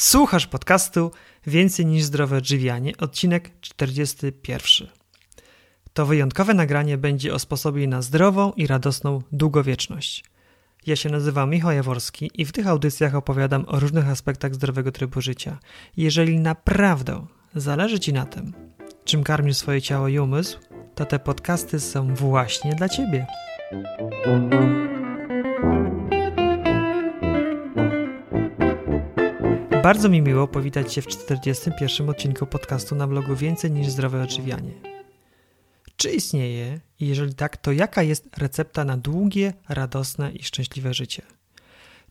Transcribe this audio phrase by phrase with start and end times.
[0.00, 1.10] Słuchasz podcastu
[1.46, 4.88] Więcej niż zdrowe odżywianie, odcinek 41.
[5.92, 10.24] To wyjątkowe nagranie będzie o sposobie na zdrową i radosną długowieczność.
[10.86, 15.20] Ja się nazywam Michał Jaworski i w tych audycjach opowiadam o różnych aspektach zdrowego trybu
[15.20, 15.58] życia.
[15.96, 18.52] Jeżeli naprawdę zależy Ci na tym,
[19.04, 20.58] czym karmisz swoje ciało i umysł,
[20.94, 23.26] to te podcasty są właśnie dla Ciebie.
[29.86, 32.08] Bardzo mi miło powitać Cię w 41.
[32.08, 34.72] odcinku podcastu na blogu Więcej niż zdrowe odżywianie.
[35.96, 41.22] Czy istnieje i jeżeli tak, to jaka jest recepta na długie, radosne i szczęśliwe życie?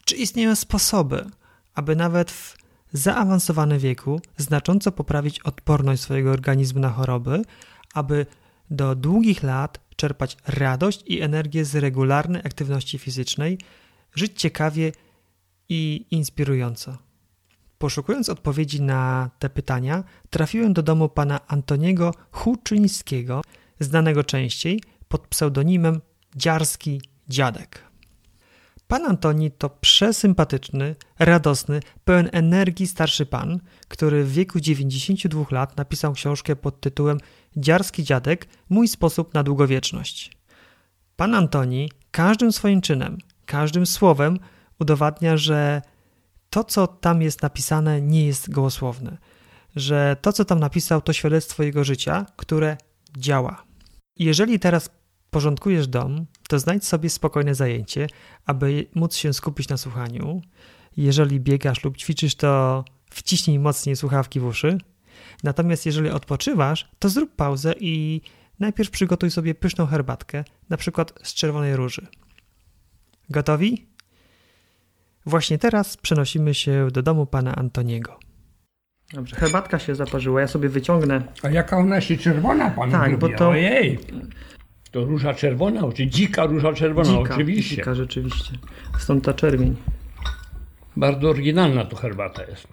[0.06, 1.26] Czy istnieją sposoby,
[1.74, 2.58] aby nawet w
[2.94, 7.42] zaawansowanym wieku znacząco poprawić odporność swojego organizmu na choroby,
[7.94, 8.26] aby
[8.70, 13.58] do długich lat czerpać radość i energię z regularnej aktywności fizycznej,
[14.14, 14.92] żyć ciekawie
[15.70, 17.05] i inspirująco?
[17.78, 23.41] Poszukując odpowiedzi na te pytania, trafiłem do domu pana Antoniego Huczyńskiego,
[23.80, 26.02] znanego częściej pod pseudonimem
[26.36, 27.84] Dziarski Dziadek.
[28.88, 36.14] Pan Antoni to przesympatyczny, radosny, pełen energii starszy pan, który w wieku 92 lat napisał
[36.14, 37.18] książkę pod tytułem
[37.58, 40.38] Dziarski Dziadek Mój sposób na długowieczność.
[41.16, 44.40] Pan Antoni każdym swoim czynem, każdym słowem
[44.80, 45.82] udowadnia, że
[46.56, 49.18] to, co tam jest napisane, nie jest gołosłowne.
[49.76, 52.78] Że to, co tam napisał, to świadectwo jego życia, które
[53.18, 53.64] działa.
[54.20, 54.90] Jeżeli teraz
[55.32, 58.08] porządkujesz dom, to znajdź sobie spokojne zajęcie,
[58.46, 60.42] aby móc się skupić na słuchaniu.
[60.98, 64.78] Jeżeli biegasz lub ćwiczysz, to wciśnij mocniej słuchawki w uszy.
[65.44, 68.22] Natomiast jeżeli odpoczywasz, to zrób pauzę i
[68.59, 72.08] najpierw przygotuj sobie pyszną herbatkę, na przykład z czerwonej róży.
[73.30, 73.94] Gotowi?
[75.25, 78.19] Właśnie teraz przenosimy się do domu pana Antoniego.
[79.13, 81.22] Dobrze, herbatka się zaparzyła, ja sobie wyciągnę.
[81.44, 83.22] A jaka ona się czerwona pan Tak, lubi?
[83.22, 84.00] bo to- Ojej.
[84.91, 87.75] To róża czerwona, czy dzika róża czerwona, Dzika, oczywiście.
[87.75, 88.52] dzika rzeczywiście.
[89.00, 89.75] Stąd ta czerwień.
[90.97, 92.68] Bardzo oryginalna to herbata jest.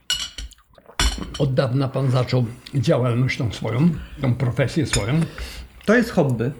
[1.39, 5.21] Od dawna pan zaczął działalność tą swoją, tą profesję swoją.
[5.87, 6.51] To jest hobby.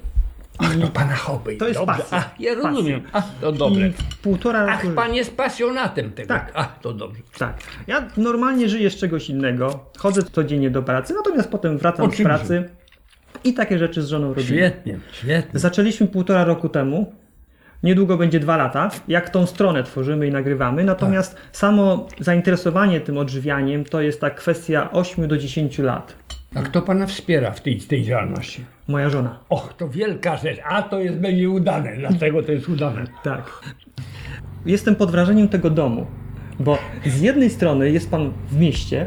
[0.59, 1.57] Ach, to pana hobby.
[1.57, 2.03] To jest dobrze.
[2.03, 2.19] pasja.
[2.19, 3.03] Ach, ja rozumiem.
[3.13, 3.89] Ach, to dobre.
[3.89, 3.93] I
[4.23, 4.89] półtora roku...
[4.89, 6.29] Ach, pan jest pasjonatem tego.
[6.29, 6.53] Tak.
[6.55, 7.23] Ach, to dobrze.
[7.39, 7.59] Tak.
[7.87, 9.85] Ja normalnie żyję z czegoś innego.
[9.99, 12.25] Chodzę codziennie do pracy, natomiast potem wracam Oczywiście.
[12.25, 12.69] z pracy
[13.45, 14.47] i takie rzeczy z żoną robimy.
[14.47, 15.61] Świetnie, świetnie.
[15.61, 17.13] Zaczęliśmy półtora roku temu.
[17.83, 20.85] Niedługo będzie dwa lata, jak tą stronę tworzymy i nagrywamy.
[20.85, 26.15] Natomiast samo zainteresowanie tym odżywianiem to jest ta kwestia 8 do 10 lat.
[26.55, 28.65] A kto pana wspiera w tej, tej działalności?
[28.89, 29.39] Moja żona.
[29.49, 30.59] Och, to wielka rzecz.
[30.65, 33.05] A to jest będzie udane, dlatego to jest udane.
[33.25, 33.51] Tak.
[34.67, 36.07] Jestem pod wrażeniem tego domu,
[36.61, 39.07] bo z jednej strony jest pan w mieście,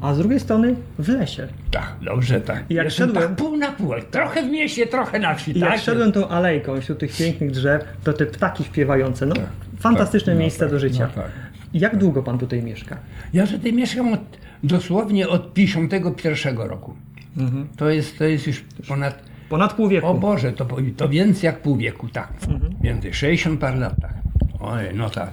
[0.00, 1.48] a z drugiej strony w lesie.
[1.70, 2.64] Tak, dobrze, tak.
[2.70, 3.92] I jak Jestem szedłem- tak pół na pół.
[4.10, 5.70] Trochę w mieście, trochę na wsi, I tak?
[5.70, 9.34] jak szedłem tą alejką wśród tych pięknych drzew, to te ptaki śpiewające, no
[9.78, 11.08] fantastyczne tak, no miejsce tak, do życia.
[11.16, 11.30] no tak.
[11.74, 12.96] Jak długo pan tutaj mieszka?
[13.32, 14.20] Ja tutaj mieszkam od,
[14.62, 16.94] dosłownie od 51 roku.
[17.36, 17.68] Mhm.
[17.76, 19.22] To, jest, to jest już ponad...
[19.48, 20.06] Ponad pół wieku.
[20.06, 20.66] O Boże, to,
[20.96, 22.32] to więcej jak pół wieku, tak.
[22.48, 22.74] Mhm.
[22.80, 24.14] Więcej, 60 par lat, tak.
[24.60, 25.30] Oj, no tak.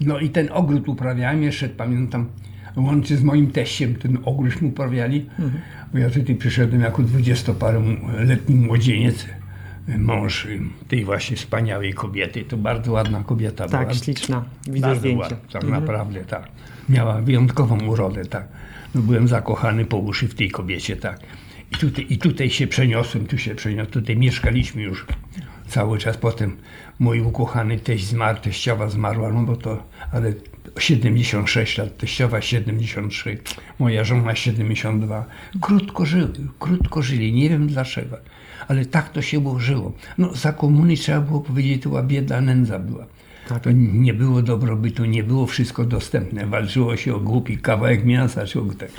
[0.00, 2.28] No i ten ogród uprawiałem jeszcze, pamiętam,
[2.76, 5.26] łącznie z moim teściem ten ogródśmy uprawiali.
[5.38, 5.62] Mhm.
[5.92, 9.26] Bo ja tutaj przyszedłem jako dwudziestoparoletni młodzieniec,
[9.88, 10.46] mąż
[10.88, 12.44] tej właśnie wspaniałej kobiety.
[12.44, 13.84] To bardzo ładna kobieta była.
[13.84, 14.44] tak, śliczna.
[14.66, 15.20] Widzę Bardzo zdjęcie.
[15.22, 16.48] ładna, tak naprawdę, tak.
[16.88, 18.48] Miała wyjątkową urodę, tak.
[18.94, 21.20] No, byłem zakochany po uszy w tej kobiecie, tak.
[21.72, 25.06] I tutaj, I tutaj się przeniosłem, tu się przeniosłem, tutaj mieszkaliśmy już
[25.68, 26.16] cały czas.
[26.16, 26.56] Potem
[26.98, 29.82] mój ukochany teść zmarł, teściowa zmarła, no bo to,
[30.12, 30.32] ale
[30.78, 33.38] 76 lat, teściowa 73,
[33.78, 35.24] moja żona 72.
[35.60, 38.16] Krótko żyły, krótko żyli, nie wiem dlaczego,
[38.68, 39.92] ale tak to się ułożyło.
[40.18, 43.06] No za komuny trzeba było powiedzieć, to była bieda, nędza była.
[43.62, 46.46] To nie było dobrobytu, nie było wszystko dostępne.
[46.46, 48.90] Walczyło się o głupi kawałek mięsa, czy o tak.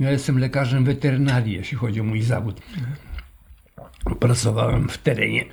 [0.00, 2.60] Ja jestem lekarzem weterynarii, jeśli chodzi o mój zawód.
[4.20, 5.44] Pracowałem w terenie,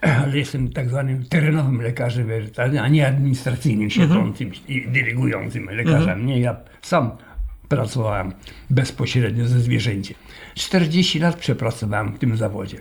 [0.00, 6.26] ale jestem tak zwanym terenowym lekarzem weterynarii, a nie administracyjnym, siedzącym i dyrygującym lekarzem.
[6.26, 7.10] Nie, ja sam
[7.68, 8.32] pracowałem
[8.70, 10.16] bezpośrednio ze zwierzęciem.
[10.56, 12.80] 40 lat przepracowałem w tym zawodzie.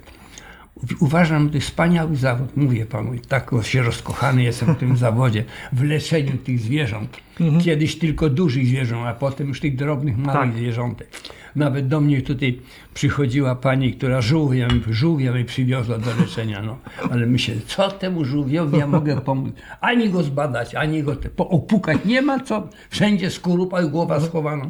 [0.99, 5.43] Uważam, to jest wspaniały zawód, mówię panu, i tak się rozkochany jestem w tym zawodzie,
[5.73, 7.17] w leczeniu tych zwierząt.
[7.63, 10.57] Kiedyś tylko dużych zwierząt, a potem już tych drobnych, małych Tak.
[10.57, 11.07] zwierzątek.
[11.55, 12.59] Nawet do mnie tutaj
[12.93, 16.77] przychodziła pani, która żółwia, żółwia mi przywiozła do leczenia, no.
[17.11, 19.53] Ale myślę, co temu żółwiowi ja mogę pomóc?
[19.81, 24.65] Ani go zbadać, ani go te, opukać nie ma co, wszędzie skorupa i głowa schowana.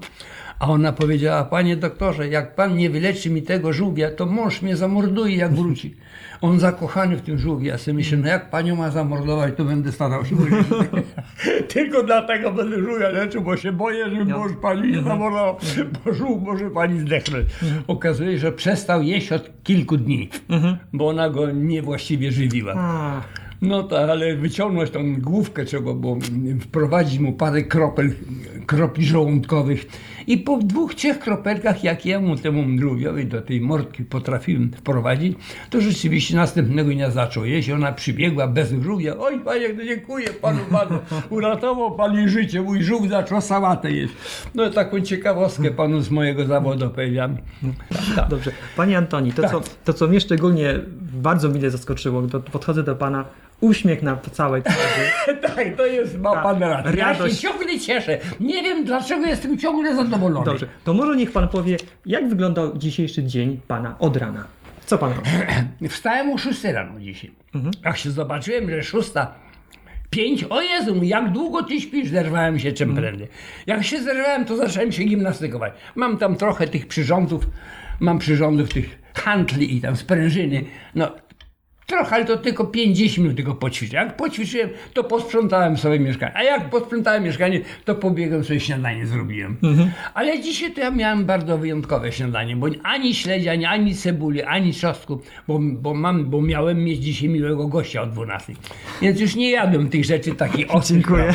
[0.60, 4.76] A ona powiedziała, panie doktorze, jak pan nie wyleczy mi tego żółwia, to mąż mnie
[4.76, 5.96] zamorduje, jak wróci.
[6.42, 7.66] On zakochany w tym żółwiu.
[7.66, 10.36] Ja sobie myślę, no jak panią ma zamordować, to będę starał się.
[11.74, 15.58] Tylko dlatego będę żółwia leczył, bo się boję, że mąż pani nie zamordował,
[16.06, 17.46] bo żółw może pani zdechnąć.
[17.88, 20.30] Okazuje się, że przestał jeść od kilku dni,
[20.94, 22.76] bo ona go niewłaściwie żywiła.
[23.62, 26.18] No tak, ale wyciągnąć tą główkę trzeba było,
[26.62, 28.12] wprowadzić mu parę kropel,
[28.66, 29.86] kropli żołądkowych
[30.28, 35.38] i po dwóch, trzech kropelkach, jak ja mu temu mdlówiowi do tej mordki potrafiłem wprowadzić,
[35.70, 37.70] to rzeczywiście następnego dnia zaczął jeść.
[37.70, 39.18] Ona przybiegła bez żółwia.
[39.20, 41.00] Oj panie, dziękuję panu bardzo,
[41.30, 44.14] uratował pan mi życie, mój żółw zaczął sałatę jeść.
[44.56, 47.38] No taką ciekawostkę panu z mojego zawodu powiedziałem.
[48.16, 48.30] Tak.
[48.34, 48.52] dobrze.
[48.78, 49.52] Panie Antoni, to, Tak.
[49.52, 50.80] co, to co mnie szczególnie
[51.14, 53.26] bardzo mile zaskoczyło, to podchodzę do pana,
[53.62, 55.12] uśmiech na całej twarzy.
[55.56, 56.92] Tak, to jest, ma pan rację.
[56.98, 57.36] Ja radość.
[57.36, 58.20] się ciągle cieszę.
[58.40, 60.46] Nie wiem, dlaczego jestem ciągle zadowolony.
[60.46, 64.46] Dobrze, to może niech pan powie, jak wyglądał dzisiejszy dzień pana od rana?
[64.86, 65.30] Co pan robi?
[65.90, 67.32] Wstałem o 6 rano dzisiaj.
[67.86, 69.34] Jak się zobaczyłem, że szósta
[70.10, 72.10] pięć, o Jezu, jak długo ty śpisz?
[72.10, 73.28] Zerwałem się czym prędzej.
[73.68, 75.74] Jak się zerwałem, to zacząłem się gimnastykować.
[75.96, 77.48] Mam tam trochę tych przyrządów,
[78.00, 80.64] mam przyrządów tych handli i tam sprężyny.
[80.96, 81.12] No,
[81.86, 84.08] trochę, ale to tylko 50 minut tylko poćwiczyłem.
[84.08, 86.38] Jak poćwiczyłem, to posprzątałem sobie mieszkanie.
[86.38, 89.58] A jak posprzątałem mieszkanie, to pobiegłem sobie śniadanie zrobiłem.
[90.14, 94.74] Ale dzisiaj to ja miałem bardzo wyjątkowe śniadanie, bo ani śledzia, ani, ani cebuli, ani
[94.74, 98.54] czosnku, bo, bo, mam, bo miałem mieć dzisiaj miłego gościa o 12.
[99.02, 100.96] Więc już nie jadłem tych rzeczy takich ostrych.
[101.02, 101.34] Dziękuję.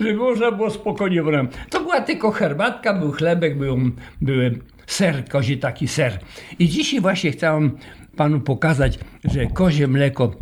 [0.00, 1.46] Żeby można było spokojnie brać.
[1.70, 3.78] To była tylko herbatka, był chlebek, był,
[4.20, 6.18] były ser, kozi taki ser.
[6.58, 7.78] I dzisiaj właśnie chciałem
[8.16, 10.32] panu pokazać, że kozie mleko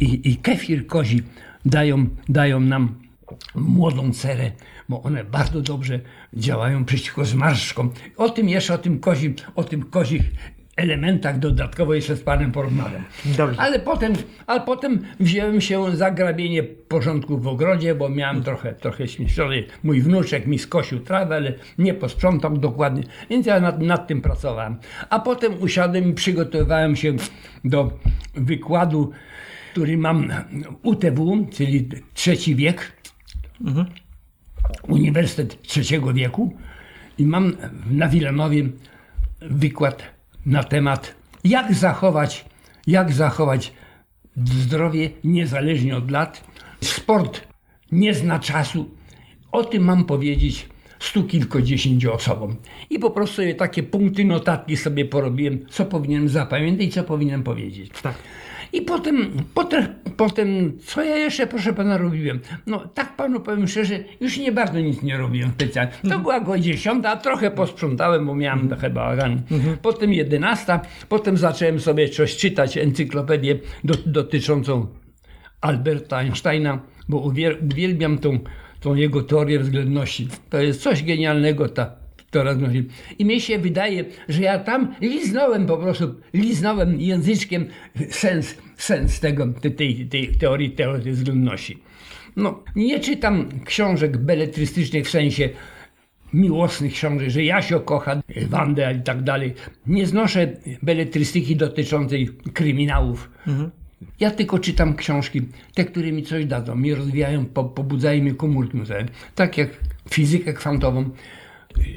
[0.00, 1.22] i, i kefir kozi
[1.64, 2.94] dają, dają nam
[3.54, 4.50] młodą cerę,
[4.88, 6.00] bo one bardzo dobrze
[6.34, 7.90] działają przeciwko zmarszczkom.
[8.16, 10.22] O tym jeszcze, o tym kozim, o tym kozich
[10.80, 13.04] elementach dodatkowo jeszcze z panem porozmawiam.
[13.24, 13.60] Dobrze.
[13.60, 14.12] Ale potem,
[14.46, 19.64] ale potem wziąłem się za grabienie porządku w ogrodzie, bo miałem trochę, trochę śmieszony.
[19.82, 24.76] Mój wnuczek mi skosił trawę, ale nie posprzątał dokładnie, więc ja nad, nad tym pracowałem.
[25.10, 27.12] A potem usiadłem i przygotowywałem się
[27.64, 27.90] do
[28.34, 29.10] wykładu,
[29.72, 30.32] który mam
[30.82, 32.92] UTW, czyli trzeci wiek,
[34.88, 36.56] Uniwersytet Trzeciego Wieku
[37.18, 37.52] i mam
[37.90, 38.64] na Wilanowie
[39.40, 40.02] wykład
[40.46, 41.14] na temat
[41.44, 42.44] jak zachować,
[42.86, 43.72] jak zachować
[44.36, 46.44] zdrowie niezależnie od lat.
[46.80, 47.40] Sport
[47.92, 48.90] nie zna czasu.
[49.52, 52.56] O tym mam powiedzieć stu kilkudziesięciu osobom.
[52.90, 57.90] I po prostu takie punkty, notatki sobie porobiłem, co powinienem zapamiętać i co powinienem powiedzieć.
[58.02, 58.14] Tak.
[58.72, 59.86] I potem, potem,
[60.16, 62.40] potem, co ja jeszcze, proszę pana, robiłem?
[62.66, 65.92] No, tak panu powiem szczerze, już nie bardzo nic nie robiłem specjalnie.
[66.10, 69.42] To była godzina dziesiąta, trochę posprzątałem, bo miałem trochę bałagan.
[69.82, 74.86] Potem jedenasta, potem zacząłem sobie coś czytać, encyklopedię do, dotyczącą
[75.60, 78.38] Alberta Einsteina, bo uwiel- uwielbiam tą,
[78.80, 80.28] tą jego teorię względności.
[80.50, 81.99] To jest coś genialnego, ta
[82.30, 82.88] teoria względności.
[83.18, 87.66] I mnie się wydaje, że ja tam liznąłem po prostu, liznąłem języczkiem
[88.10, 91.82] sens, sens tego, tej, tej, tej teorii, teorii względności.
[92.36, 95.48] No, nie czytam książek beletrystycznych w sensie
[96.32, 99.54] miłosnych książek, że Jasio kocha Wandę i tak dalej.
[99.86, 100.52] Nie znoszę
[100.82, 103.30] beletrystyki dotyczącej kryminałów.
[104.20, 105.42] Ja tylko czytam książki,
[105.74, 108.78] te, które mi coś dadzą, mnie rozwijają, po, pobudzają mi komórki.
[109.34, 109.68] Tak jak
[110.10, 111.10] fizykę kwantową,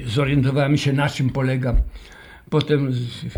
[0.06, 1.74] zorientowałem się na czym polega.
[2.50, 2.92] Potem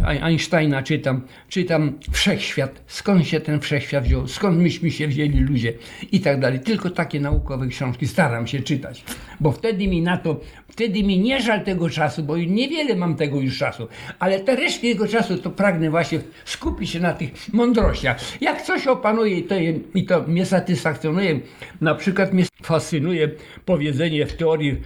[0.07, 5.73] Einsteina czytam, czytam Wszechświat, skąd się ten Wszechświat wziął, skąd myśmy się wzięli ludzie?
[6.13, 6.61] I tak dalej.
[6.61, 9.05] Tylko takie naukowe książki staram się czytać,
[9.41, 13.41] bo wtedy mi na to, wtedy mi nie żal tego czasu, bo niewiele mam tego
[13.41, 13.89] już czasu,
[14.19, 18.19] ale te resztki tego czasu to pragnę właśnie skupić się na tych mądrościach.
[18.41, 21.41] Jak coś opanuje to, je- i to mnie satysfakcjonuje,
[21.81, 23.31] na przykład mnie fascynuje
[23.65, 24.77] powiedzenie w teorii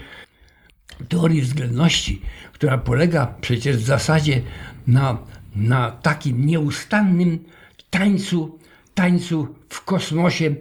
[1.08, 4.42] teorii względności, która polega przecież w zasadzie
[4.86, 5.18] na,
[5.56, 7.44] na takim nieustannym
[7.90, 8.58] tańcu,
[8.94, 10.54] tańcu w kosmosie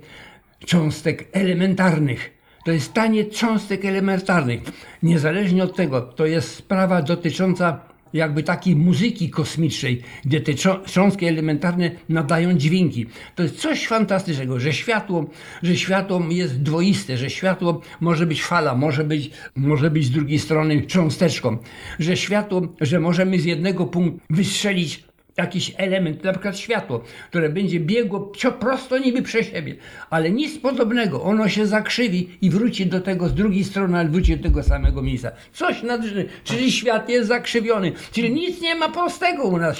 [0.65, 2.39] cząstek elementarnych.
[2.65, 4.61] To jest taniec cząstek elementarnych.
[5.03, 7.79] Niezależnie od tego, to jest sprawa dotycząca
[8.13, 10.53] jakby takiej muzyki kosmicznej, gdzie te
[10.85, 13.05] cząstki elementarne nadają dźwięki.
[13.35, 15.25] To jest coś fantastycznego, że światło,
[15.63, 20.39] że światło jest dwoiste, że światło może być fala, może być, może być z drugiej
[20.39, 21.57] strony cząsteczką,
[21.99, 25.08] że światło, że możemy z jednego punktu wystrzelić
[25.39, 29.75] jakiś element, na przykład światło, które będzie biegło prosto niby przez siebie,
[30.09, 31.23] ale nic podobnego.
[31.23, 35.01] Ono się zakrzywi i wróci do tego z drugiej strony, ale wróci do tego samego
[35.01, 35.31] miejsca.
[35.53, 39.79] Coś nadrzędne, czyli świat jest zakrzywiony, czyli nic nie ma prostego u nas.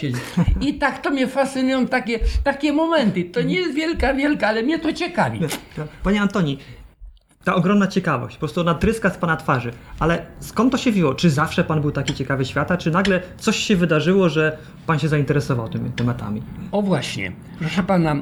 [0.62, 3.24] I tak to mnie fascynują takie, takie momenty.
[3.24, 5.40] To nie jest wielka, wielka, ale mnie to ciekawi.
[6.04, 6.58] Panie Antoni,
[7.50, 9.72] ta ogromna ciekawość, po prostu ona tryska z pana twarzy.
[10.00, 11.16] Ale skąd to się wzięło?
[11.16, 15.08] Czy zawsze pan był taki ciekawy świata, czy nagle coś się wydarzyło, że pan się
[15.08, 16.42] zainteresował tymi tematami?
[16.72, 18.16] O właśnie, proszę pana,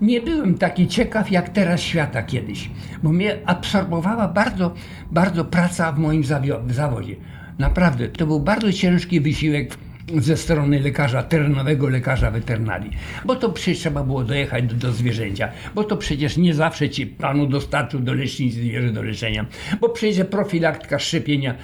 [0.00, 2.70] nie byłem taki ciekaw jak teraz świata kiedyś,
[3.02, 4.74] bo mnie absorbowała bardzo,
[5.10, 6.24] bardzo praca w moim
[6.68, 7.16] zawodzie.
[7.58, 9.76] Naprawdę, to był bardzo ciężki wysiłek
[10.16, 12.90] ze strony lekarza, terenowego lekarza weterynarii.
[13.24, 17.06] Bo to przecież trzeba było dojechać do, do zwierzęcia, bo to przecież nie zawsze ci
[17.06, 19.46] panu dostarczył do lecznicy zwierzę do leczenia,
[19.80, 21.54] bo przecież profilaktyka szczepienia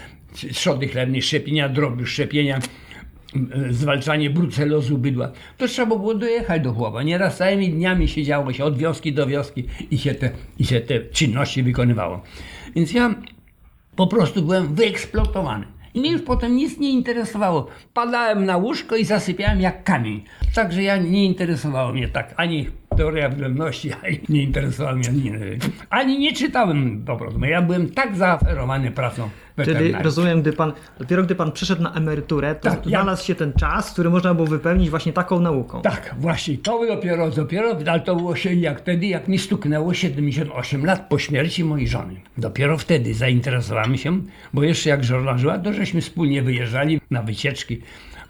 [0.53, 2.59] trzody chlewnej, szczepienia drobiu, szczepienia
[3.71, 5.33] zwalczanie brucelozu bydła.
[5.59, 7.03] To trzeba było dojechać do chłopa.
[7.03, 11.01] Nieraz całymi dniami siedziało się od wioski do wioski i się te, i się te
[11.01, 12.23] czynności wykonywało.
[12.77, 13.15] Więc ja
[13.97, 15.67] po prostu byłem wyeksploatowany.
[15.95, 17.67] I mnie już potem nic nie interesowało.
[17.95, 20.25] Padałem na łóżko i zasypiałem jak kamień.
[20.55, 25.59] Także ja nie interesowało mnie tak ani teoria względności, ani nie interesowało mnie ani,
[25.91, 27.45] ani nie czytałem po prostu.
[27.45, 29.29] Ja byłem tak zaaferowany pracą
[29.65, 33.27] Czyli rozumiem, gdy pan, dopiero gdy pan przyszedł na emeryturę, to tak, znalazł ja...
[33.27, 35.83] się ten czas, który można było wypełnić właśnie taką nauką.
[35.83, 36.59] Tak, właśnie.
[36.59, 41.19] To dopiero, dopiero, ale to było się jak wtedy, jak mi stuknęło 78 lat po
[41.19, 42.15] śmierci mojej żony.
[42.39, 44.21] Dopiero wtedy zainteresowałem się,
[44.53, 47.81] bo jeszcze jak żona żyła, to żeśmy wspólnie wyjeżdżali na wycieczki.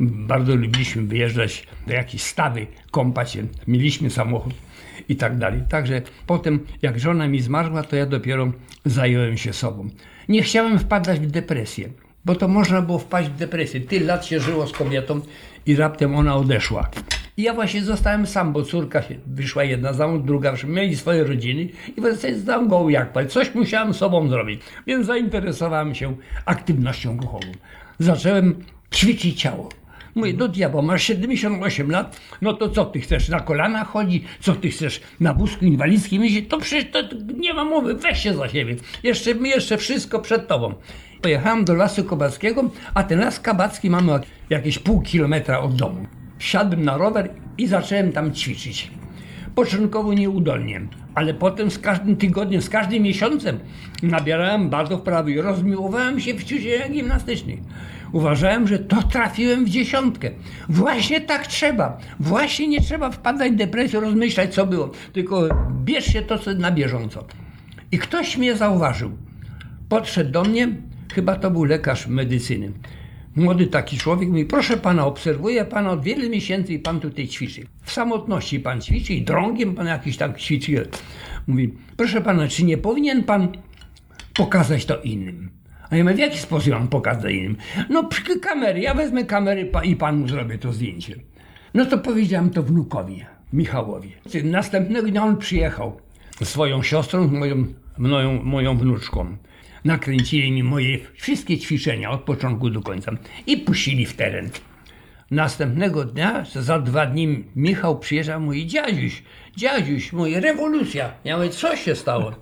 [0.01, 3.47] Bardzo lubiliśmy wyjeżdżać do jakiejś stawy, kąpać się.
[3.67, 4.55] Mieliśmy samochód
[5.09, 5.61] i tak dalej.
[5.69, 8.53] Także potem, jak żona mi zmarła, to ja dopiero
[8.85, 9.89] zająłem się sobą.
[10.29, 11.89] Nie chciałem wpadać w depresję,
[12.25, 13.81] bo to można było wpaść w depresję.
[13.81, 15.21] Tyle lat się żyło z kobietą
[15.67, 16.91] i raptem ona odeszła.
[17.37, 21.25] I ja właśnie zostałem sam, bo córka się wyszła jedna za mną, druga, mieli swoje
[21.25, 23.27] rodziny i właśnie zdałem go jak pal.
[23.27, 27.53] Coś musiałem sobą zrobić, więc zainteresowałem się aktywnością ruchową.
[27.99, 29.69] Zacząłem ćwiczyć ciało.
[30.15, 34.25] Mówię, do diabła, masz 78 lat, no to co ty chcesz, na kolana chodzi?
[34.41, 36.49] Co ty chcesz, na wózku inwalidzkim jeździć?
[36.49, 36.99] To przecież to,
[37.37, 38.77] nie ma mowy, weź się za siebie.
[39.03, 40.75] Jeszcze, jeszcze wszystko przed tobą.
[41.23, 46.07] Pojechałem do Lasu Kabackiego, a ten Las Kabacki mamy jakieś pół kilometra od domu.
[46.39, 48.91] Siadłem na rower i zacząłem tam ćwiczyć.
[49.55, 50.81] Początkowo nieudolnie,
[51.15, 53.59] ale potem z każdym tygodniem, z każdym miesiącem
[54.03, 57.59] nabierałem bardzo wprawy i rozmiłowałem się w ćwiczeniach gimnastycznych.
[58.15, 60.31] Uważałem, że to trafiłem w dziesiątkę.
[60.69, 61.99] Właśnie tak trzeba.
[62.21, 65.49] Właśnie nie trzeba wpadać w depresję, rozmyślać co było, tylko
[65.85, 67.27] bierz się to na bieżąco.
[67.93, 69.11] I ktoś mnie zauważył.
[69.89, 70.69] Podszedł do mnie,
[71.15, 72.73] chyba to był lekarz medycyny.
[73.37, 77.67] Młody taki człowiek mówi, proszę pana, obserwuję pana od wielu miesięcy i pan tutaj ćwiczy.
[77.83, 80.89] W samotności pan ćwiczy i drągiem pan jakiś tam ćwiczy.
[81.47, 83.49] Mówi, proszę pana, czy nie powinien pan
[84.35, 85.64] pokazać to innym?
[85.95, 87.57] A ja mówię, w jaki sposób mam pokazać innym?
[87.91, 91.15] No przy kamery, ja wezmę kamery i panu zrobię to zdjęcie.
[91.75, 94.13] No to powiedziałem to wnukowi, Michałowi.
[94.45, 96.01] Następnego dnia on przyjechał
[96.43, 97.67] swoją siostrą, moją,
[97.99, 99.37] moją, moją wnuczką.
[99.85, 103.13] Nakręcili mi moje wszystkie ćwiczenia od początku do końca
[103.47, 104.51] i puścili w teren.
[105.31, 109.23] Następnego dnia, za dwa dni, Michał przyjeżdża i mówi, dziadziuś,
[109.57, 111.13] dziadziuś, mój rewolucja.
[111.25, 112.33] Ja mówię, co się stało?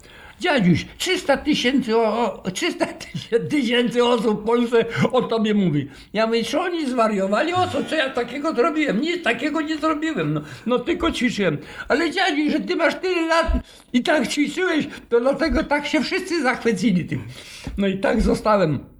[0.43, 1.93] Dziadziuś, 300 tysięcy,
[2.55, 2.87] 300
[3.51, 5.89] tysięcy osób w Polsce o tobie mówi.
[6.13, 7.55] Ja mówię, czy oni zwariowali?
[7.55, 9.01] O co, co ja takiego zrobiłem?
[9.01, 11.59] Nic takiego nie zrobiłem, no, no tylko ćwiczyłem.
[11.89, 13.47] Ale dziadziuś, że ty masz tyle lat
[13.93, 17.23] i tak ćwiczyłeś, to dlatego tak się wszyscy zachwycili tym.
[17.79, 18.92] No i tak zostałem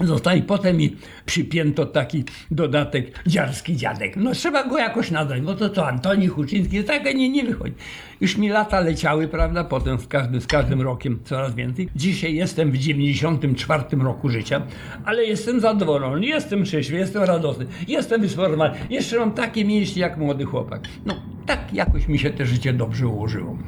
[0.00, 0.96] Został i potem mi
[1.26, 4.16] przypięto taki dodatek dziarski dziadek.
[4.16, 7.74] No trzeba go jakoś nadać, bo to co, Antoni Huczyński, tak nie, nie wychodzi.
[8.20, 11.88] Już mi lata leciały, prawda, potem z każdym, z każdym rokiem coraz więcej.
[11.96, 14.62] Dzisiaj jestem w 94 roku życia,
[15.04, 18.74] ale jestem zadowolony, jestem szczęśliwy, jestem radosny, jestem wysportowany.
[18.90, 20.80] Jeszcze mam takie mięśnie jak młody chłopak.
[21.06, 21.14] No
[21.46, 23.58] tak jakoś mi się te życie dobrze ułożyło.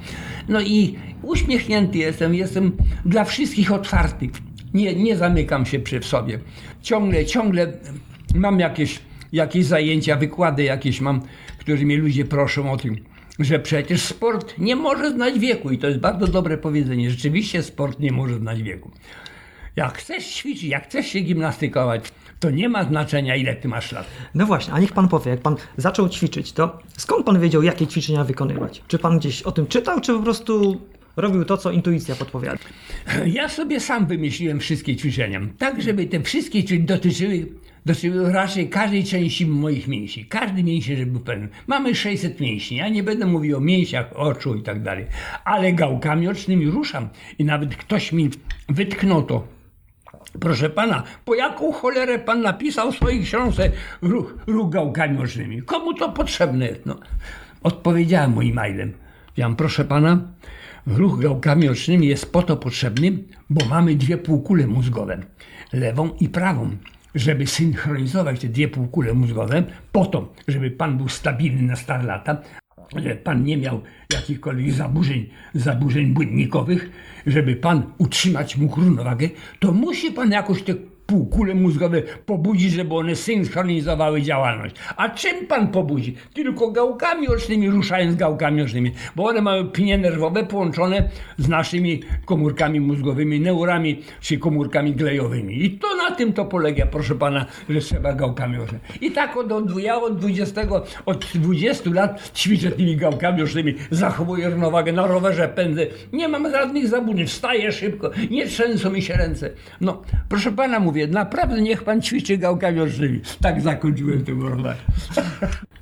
[0.49, 2.73] No i uśmiechnięty jestem, jestem
[3.05, 4.29] dla wszystkich otwarty
[4.75, 6.39] nie, nie zamykam się przy sobie.
[6.83, 7.73] Ciągle, ciągle
[8.35, 9.01] mam jakieś,
[9.33, 11.23] jakieś zajęcia, wykłady jakieś mam,
[11.59, 12.97] którymi ludzie proszą o tym,
[13.39, 17.11] że przecież sport nie może znać wieku i to jest bardzo dobre powiedzenie.
[17.11, 18.91] Rzeczywiście sport nie może znać wieku.
[19.77, 24.07] Jak chcesz ćwiczyć, jak chcesz się gimnastykować, to nie ma znaczenia, ile ty masz lat.
[24.35, 27.87] No właśnie, a niech pan powie, jak pan zaczął ćwiczyć, to skąd pan wiedział, jakie
[27.87, 28.83] ćwiczenia wykonywać?
[28.89, 30.81] Czy pan gdzieś o tym czytał, czy po prostu
[31.17, 32.59] robił to, co intuicja podpowiada?
[33.27, 37.47] Ja sobie sam wymyśliłem wszystkie ćwiczenia, tak żeby te wszystkie ćwiczenia dotyczyły,
[37.87, 40.25] dotyczyły raczej każdej części moich mięśni.
[40.25, 41.49] Każdy mięsień, żeby był pewny.
[41.67, 45.07] Mamy 600 mięśni, ja nie będę mówił o mięsiach oczu i tak dalej,
[45.45, 48.31] ale gałkami ocznymi ruszam i nawet ktoś mi
[48.69, 49.55] wytknął to
[50.41, 53.71] Proszę pana, po jaką cholerę pan napisał w swojej książce
[54.03, 55.63] ruch, ruch gałkami ocznymi?
[55.63, 56.69] Komu to potrzebne?
[56.87, 56.99] No,
[57.63, 58.93] odpowiedziałem mu e-mailem.
[59.37, 60.19] Ja proszę pana,
[60.87, 63.13] ruch gałkami ocznymi jest po to potrzebny,
[63.51, 65.23] bo mamy dwie półkule mózgowe,
[65.73, 66.71] lewą i prawą.
[67.15, 72.37] Żeby synchronizować te dwie półkule mózgowe, po to, żeby pan był stabilny na stare lata,
[72.97, 73.81] że pan nie miał
[74.13, 76.91] jakichkolwiek zaburzeń, zaburzeń błędnikowych,
[77.27, 79.29] żeby pan utrzymać mógł równowagę,
[79.61, 80.75] to musi pan jakoś te
[81.07, 84.75] półkule mózgowe pobudzić, żeby one synchronizowały działalność.
[84.97, 86.17] A czym pan pobudzi?
[86.35, 91.09] Tylko gałkami ocznymi, ruszając gałkami ocznymi, bo one mają pnie nerwowe połączone
[91.39, 95.65] z naszymi komórkami mózgowymi, neurami czy komórkami glejowymi.
[95.65, 98.85] I to na tym to polega, proszę pana, że trzeba gałkami ocznymi.
[99.01, 100.63] I tak od, od, ja od 20,
[101.07, 106.89] od 20 lat ćwiczę tymi gałkami ocznymi, zachowuję równowagę, na rowerze pędzę, nie mam żadnych
[106.89, 109.51] zaburzeń, wstaję szybko, nie trzęsą mi się ręce.
[109.81, 113.21] No, proszę pana, mówię, mówię, naprawdę niech pan ćwiczy gałkami ocznymi.
[113.43, 114.75] Tak zakończyłem ten rozmowę.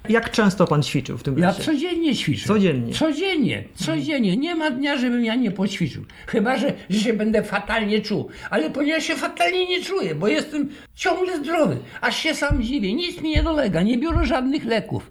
[0.08, 1.62] Jak często pan ćwiczył w tym Ja lesie?
[1.62, 2.46] codziennie ćwiczę.
[2.46, 2.94] Codziennie.
[2.94, 4.36] Codziennie, codziennie.
[4.36, 6.04] Nie ma dnia, żebym ja nie poćwiczył.
[6.26, 8.28] Chyba, że, że się będę fatalnie czuł.
[8.50, 12.94] Ale ponieważ się fatalnie nie czuję, bo jestem ciągle zdrowy, aż się sam dziwię.
[12.94, 15.10] Nic mi nie dolega, nie biorę żadnych leków.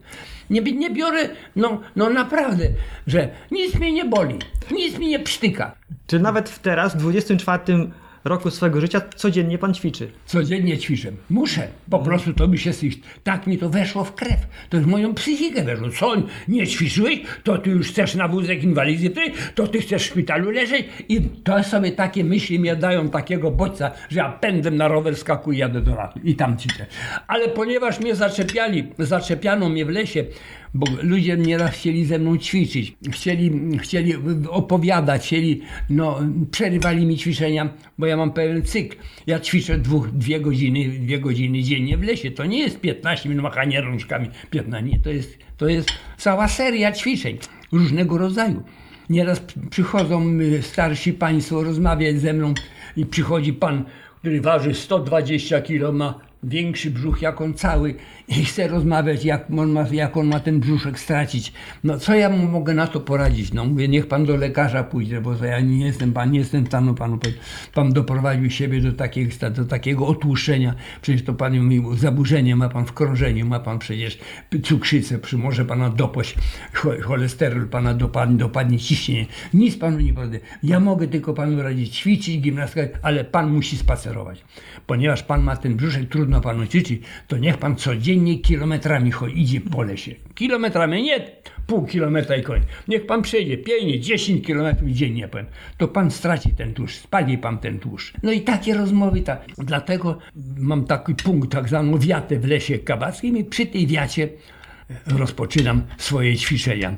[0.50, 2.68] Nie, nie biorę, no, no naprawdę,
[3.08, 4.36] że nic mnie nie boli,
[4.72, 5.76] nic mi nie psztyka.
[6.08, 7.60] Czy nawet teraz, w 24
[8.24, 10.12] roku swojego życia, codziennie pan ćwiczy?
[10.26, 11.12] Codziennie ćwiczę.
[11.30, 11.68] Muszę.
[11.90, 12.72] Po prostu to mi się
[13.24, 14.40] tak mi to weszło w krew.
[14.70, 15.90] To w moją psychikę weszło.
[15.90, 16.14] Co,
[16.48, 17.22] nie ćwiczyłeś?
[17.44, 19.10] To ty już chcesz na wózek inwalidzki,
[19.56, 23.92] to ty chcesz w szpitalu leżeć i to sobie takie myśli mnie dają takiego bodźca,
[24.10, 26.86] że ja pędem na rower skakuję, jadę do lasu i tam ćwiczę.
[27.28, 30.26] Ale ponieważ mnie zaczepiali, zaczepiano mnie w lesie,
[30.74, 34.14] bo ludzie nieraz chcieli ze mną ćwiczyć, chcieli, chcieli
[34.50, 36.20] opowiadać, chcieli, no,
[36.52, 38.98] przerywali mi ćwiczenia, bo ja mam pewien cykl.
[39.28, 42.32] Ja ćwiczę dwóch, dwie godziny, dwie godziny dziennie w lesie.
[42.32, 46.92] To nie jest 15 minut machania rączkami, 15, nie, to jest, to jest cała seria
[46.92, 47.38] ćwiczeń
[47.72, 48.64] różnego rodzaju.
[49.10, 52.54] Nieraz przychodzą y, starsi państwo rozmawiać ze mną
[52.96, 53.86] i przychodzi pan,
[54.20, 57.96] który waży 120 kg, ma większy brzuch jak on cały
[58.28, 61.54] i chce rozmawiać, jak on, ma, jak on ma ten brzuszek stracić.
[61.84, 63.54] No co ja mu mogę na to poradzić?
[63.54, 66.94] No mówię, niech pan do lekarza pójdzie, bo ja nie jestem pan, nie jestem stanu
[66.94, 67.20] panu.
[67.74, 70.76] Pan doprowadził siebie do takiego, do takiego otłuszczenia.
[71.02, 74.20] Przecież to pan mówił, zaburzenie ma pan w krążeniu, ma pan przecież
[74.64, 76.36] cukrzycę, może pana dopaść,
[76.74, 79.26] cho- cholesterol pana dopadnie, dopadnie ciśnienie.
[79.54, 80.40] Nic panu nie powiem.
[80.64, 84.44] Ja mogę tylko panu radzić ćwiczyć, gimnastykę, ale pan musi spacerować.
[84.88, 89.84] Ponieważ pan ma ten brzuszek, trudno panu ćwiczyć, to niech pan codziennie kilometrami idzie po
[89.84, 90.16] lesie.
[90.36, 91.20] Kilometrami, nie
[91.68, 92.64] pół kilometra i koniec.
[92.88, 95.48] Niech pan przejdzie 5, 10 kilometrów dziennie, powiem.
[95.78, 98.14] To pan straci ten tłuszcz, spali pan ten tłuszcz.
[98.24, 99.46] No i takie rozmowy, tak.
[99.58, 100.18] Dlatego
[100.58, 104.30] mam taki punkt, tak zwaną wiatę w lesie kabackim i przy tej wiacie
[105.08, 106.96] rozpoczynam swoje ćwiczenia.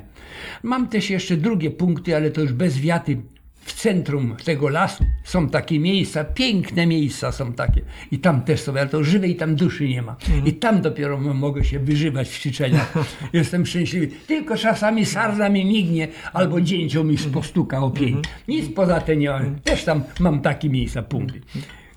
[0.62, 3.16] Mam też jeszcze drugie punkty, ale to już bez wiaty.
[3.64, 7.80] W centrum tego lasu są takie miejsca, piękne miejsca są takie.
[8.10, 10.16] I tam też są, ale to żywej tam duszy nie ma.
[10.44, 12.94] I tam dopiero mogę się wyżywać w ćwiczeniach.
[13.32, 14.08] Jestem szczęśliwy.
[14.26, 18.22] Tylko czasami sarna mi mignie, albo dzięcioł mi postuka o pień.
[18.48, 19.60] Nic poza tym nie mam.
[19.60, 21.40] Też tam mam takie miejsca, punkty.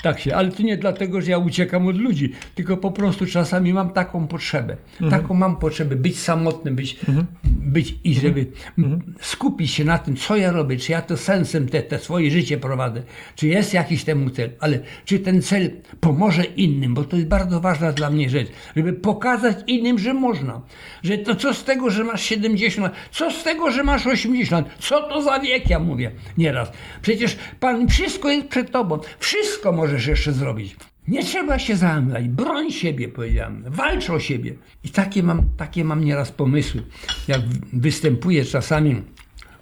[0.07, 3.73] Tak się, ale to nie dlatego, że ja uciekam od ludzi, tylko po prostu czasami
[3.73, 4.77] mam taką potrzebę.
[5.09, 6.97] Taką mam potrzebę być samotnym, być,
[7.43, 8.45] być i żeby
[8.77, 12.31] m- skupić się na tym, co ja robię, czy ja to sensem te, te swoje
[12.31, 13.03] życie prowadzę,
[13.35, 17.59] czy jest jakiś temu cel, ale czy ten cel pomoże innym, bo to jest bardzo
[17.59, 20.61] ważna dla mnie rzecz, żeby pokazać innym, że można.
[21.03, 24.67] Że to co z tego, że masz 70 lat, co z tego, że masz 80
[24.67, 26.71] lat, co to za wiek, ja mówię nieraz.
[27.01, 30.75] Przecież Pan, wszystko jest przed Tobą, wszystko możesz jeszcze zrobić.
[31.07, 34.53] Nie trzeba się zamykać, broń siebie, powiedziałem, walcz o siebie.
[34.83, 36.83] I takie mam, takie mam nieraz pomysły.
[37.27, 37.41] Jak
[37.73, 39.01] występuję czasami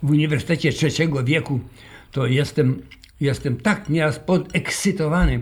[0.03, 1.59] w Uniwersytecie Trzeciego Wieku,
[2.11, 2.81] to jestem,
[3.19, 5.41] jestem tak nieraz podekscytowany,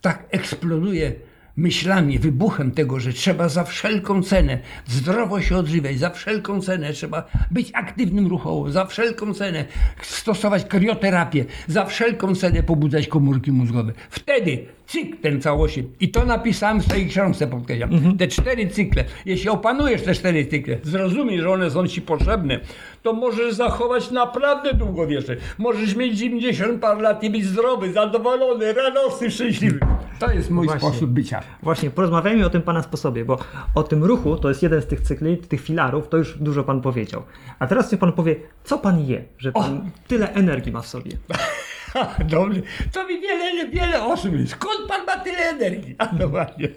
[0.00, 1.12] tak eksploduje
[1.56, 7.30] myślami, wybuchem tego, że trzeba za wszelką cenę zdrowo się odżywiać, za wszelką cenę trzeba
[7.50, 9.64] być aktywnym ruchowo, za wszelką cenę
[10.02, 13.92] stosować krioterapię, za wszelką cenę pobudzać komórki mózgowe.
[14.10, 18.16] Wtedy cykl ten całości, i to napisałem w swojej książce, podkreślam, Mhm.
[18.18, 22.60] te cztery cykle, jeśli opanujesz te cztery cykle, zrozumiesz, że one są ci potrzebne,
[23.02, 25.40] to możesz zachować naprawdę długowieczność.
[25.58, 29.78] Możesz mieć 90 par lat i być zdrowy, zadowolony, radosny, szczęśliwy.
[30.18, 30.88] To jest mój Właśnie.
[30.88, 31.40] sposób bycia.
[31.62, 33.38] Właśnie, porozmawiajmy o tym Pana sposobie, bo
[33.74, 36.80] o tym ruchu, to jest jeden z tych cykli, tych filarów, to już dużo Pan
[36.80, 37.22] powiedział.
[37.58, 41.10] A teraz niech Pan powie, co Pan je, że Pan tyle energii ma w sobie.
[42.24, 42.62] Dobrze.
[42.92, 45.96] To mi wiele, wiele osób mówi, skąd pan ma tyle energii?
[46.02, 46.68] A no właśnie.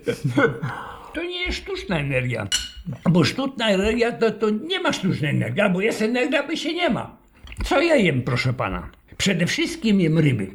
[1.14, 2.48] To nie jest sztuczna energia.
[3.10, 5.62] Bo sztuczna energia to, to nie ma sztucznej energii.
[5.62, 7.18] Albo jest energia, albo się nie ma.
[7.66, 8.90] Co ja jem, proszę pana?
[9.18, 10.48] Przede wszystkim jem ryby.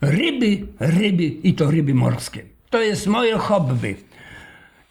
[0.00, 2.42] Ryby, ryby i to ryby morskie.
[2.70, 3.96] To jest moje hobby.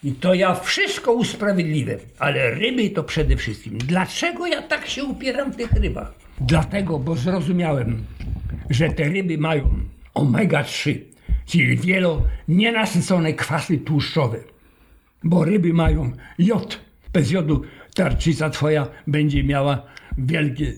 [0.03, 3.77] I to ja wszystko usprawiedliwię, ale ryby to przede wszystkim.
[3.77, 6.13] Dlaczego ja tak się upieram w tych rybach?
[6.41, 8.03] Dlatego, bo zrozumiałem,
[8.69, 9.69] że te ryby mają
[10.13, 10.95] omega-3,
[11.45, 14.37] czyli wielo nienasycone kwasy tłuszczowe.
[15.23, 16.79] Bo ryby mają jod.
[17.13, 17.61] Bez jodu
[17.95, 19.85] tarczyca twoja będzie miała
[20.17, 20.73] wielkie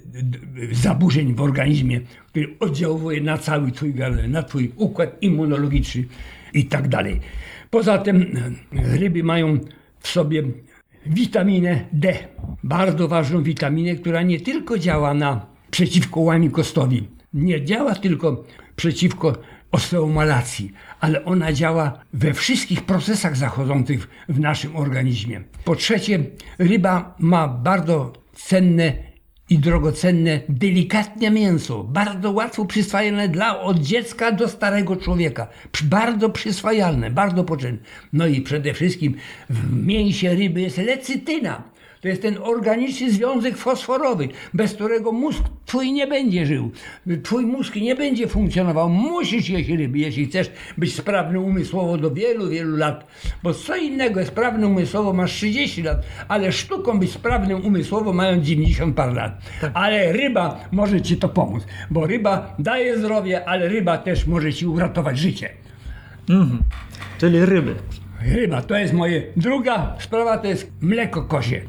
[0.71, 3.93] zaburzeń w organizmie, który oddziałuje na cały twój,
[4.27, 6.03] na twój układ immunologiczny
[6.53, 7.19] i tak dalej.
[7.69, 9.59] Poza tym e, ryby mają
[9.99, 10.43] w sobie
[11.05, 12.13] witaminę D,
[12.63, 18.43] bardzo ważną witaminę, która nie tylko działa na przeciwko łamikostowi, nie działa tylko
[18.75, 19.37] przeciwko
[19.71, 25.41] osteomalacji, ale ona działa we wszystkich procesach zachodzących w naszym organizmie.
[25.65, 26.19] Po trzecie,
[26.59, 28.93] ryba ma bardzo cenne
[29.49, 35.47] i drogocenne, delikatne mięso, bardzo łatwo przyswajalne dla od dziecka do starego człowieka.
[35.83, 37.79] Bardzo przyswajalne, bardzo potrzebne.
[38.13, 39.15] No i przede wszystkim
[39.49, 41.70] w mięsie ryby jest lecytyna.
[42.01, 46.71] To jest ten organiczny związek fosforowy, bez którego mózg twój nie będzie żył.
[47.23, 48.89] Twój mózg nie będzie funkcjonował.
[48.89, 53.07] Musisz jeść ryby, jeśli chcesz być sprawny umysłowo do wielu, wielu lat.
[53.43, 58.41] Bo co innego jest sprawny umysłowo, masz 30 lat, ale sztuką być sprawnym umysłowo mają
[58.41, 59.41] 90 par lat.
[59.73, 64.65] Ale ryba może ci to pomóc, bo ryba daje zdrowie, ale ryba też może ci
[64.65, 65.49] uratować życie.
[67.17, 67.75] Czyli ryby.
[68.25, 69.23] Ryba to jest moje.
[69.37, 71.61] Druga sprawa to jest mleko kozie.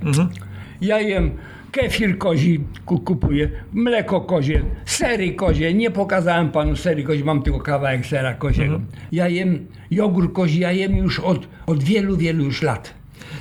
[0.80, 1.30] Ja jem
[1.72, 5.74] kefir kozi, ku- kupuję, mleko kozie, sery kozie.
[5.74, 8.80] Nie pokazałem panu sery kozi, mam tylko kawałek sera koziego.
[9.12, 12.94] Ja jem jogurt kozi, ja jem już od, od wielu, wielu już lat.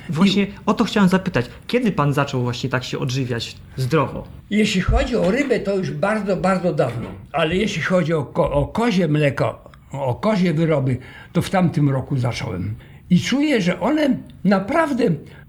[0.09, 1.45] Właśnie o to chciałem zapytać.
[1.67, 4.23] Kiedy Pan zaczął właśnie tak się odżywiać zdrowo?
[4.49, 7.07] Jeśli chodzi o rybę, to już bardzo, bardzo dawno.
[7.31, 10.97] Ale jeśli chodzi o, ko- o kozie mleko, o kozie wyroby,
[11.33, 12.75] to w tamtym roku zacząłem.
[13.11, 15.03] I czuję, że one naprawdę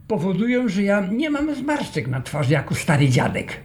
[0.08, 3.60] powodują, że ja nie mam zmarszczek na twarzy jako stary dziadek.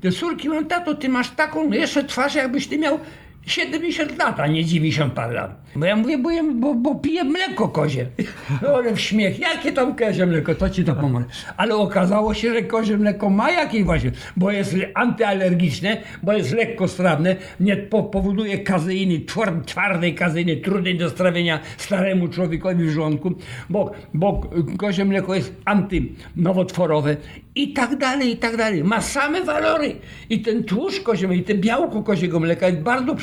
[0.00, 3.00] Te córki mówią, tato, ty masz taką jeszcze twarz, jakbyś ty miał
[3.46, 5.68] 70 lat, a nie 90 parę lat.
[5.76, 8.06] Bo ja mówię, bo, bo, bo piję mleko kozie.
[8.74, 11.24] One w śmiech, jakie tam kozie mleko, to ci to pomoże.
[11.56, 16.88] Ale okazało się, że kozie mleko ma jakieś właśnie, bo jest antyalergiczne, bo jest lekko
[16.88, 23.32] strawne, nie po, powoduje kazeiny, twar- twardej kazeiny, trudnej do strawienia staremu człowiekowi w żołądku,
[23.70, 27.16] bo, bo kozie mleko jest antynowotworowe
[27.54, 28.84] i tak dalej, i tak dalej.
[28.84, 29.96] Ma same walory.
[30.30, 33.14] I ten tłuszcz koziego, i ten białko koziego mleka jest bardzo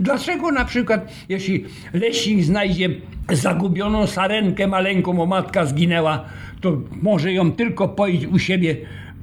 [0.00, 0.52] dlaczego.
[0.52, 2.88] Na przykład, jeśli leśnik znajdzie
[3.32, 6.24] zagubioną sarenkę maleńką, bo matka zginęła,
[6.60, 8.76] to może ją tylko poić u siebie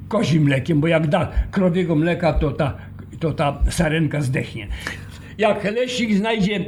[0.08, 2.78] kozim mlekiem, bo jak da krowiego mleka, to ta,
[3.20, 4.68] to ta sarenka zdechnie.
[5.38, 6.66] Jak leśnik znajdzie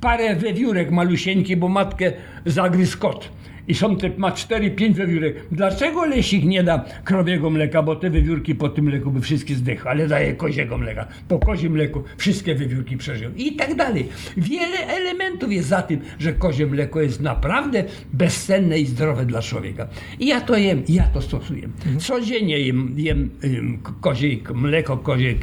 [0.00, 2.12] parę wewiórek malusieńkie, bo matkę
[2.46, 3.28] zagryzł kot.
[3.68, 5.36] I są te, ma 4-5 wewiórek.
[5.52, 7.82] Dlaczego lesik nie da krowiego mleka?
[7.82, 11.06] Bo te wewiórki po tym mleku by wszystkie zdechły, ale daje koziego mleka.
[11.28, 13.30] Po kozim mleku wszystkie wewiórki przeżyją.
[13.36, 14.08] I tak dalej.
[14.36, 19.88] Wiele elementów jest za tym, że kozie mleko jest naprawdę bezcenne i zdrowe dla człowieka.
[20.20, 21.68] I ja to jem, ja to stosuję.
[21.98, 23.30] Codziennie jem, jem,
[24.00, 25.34] kozie mleko, kozie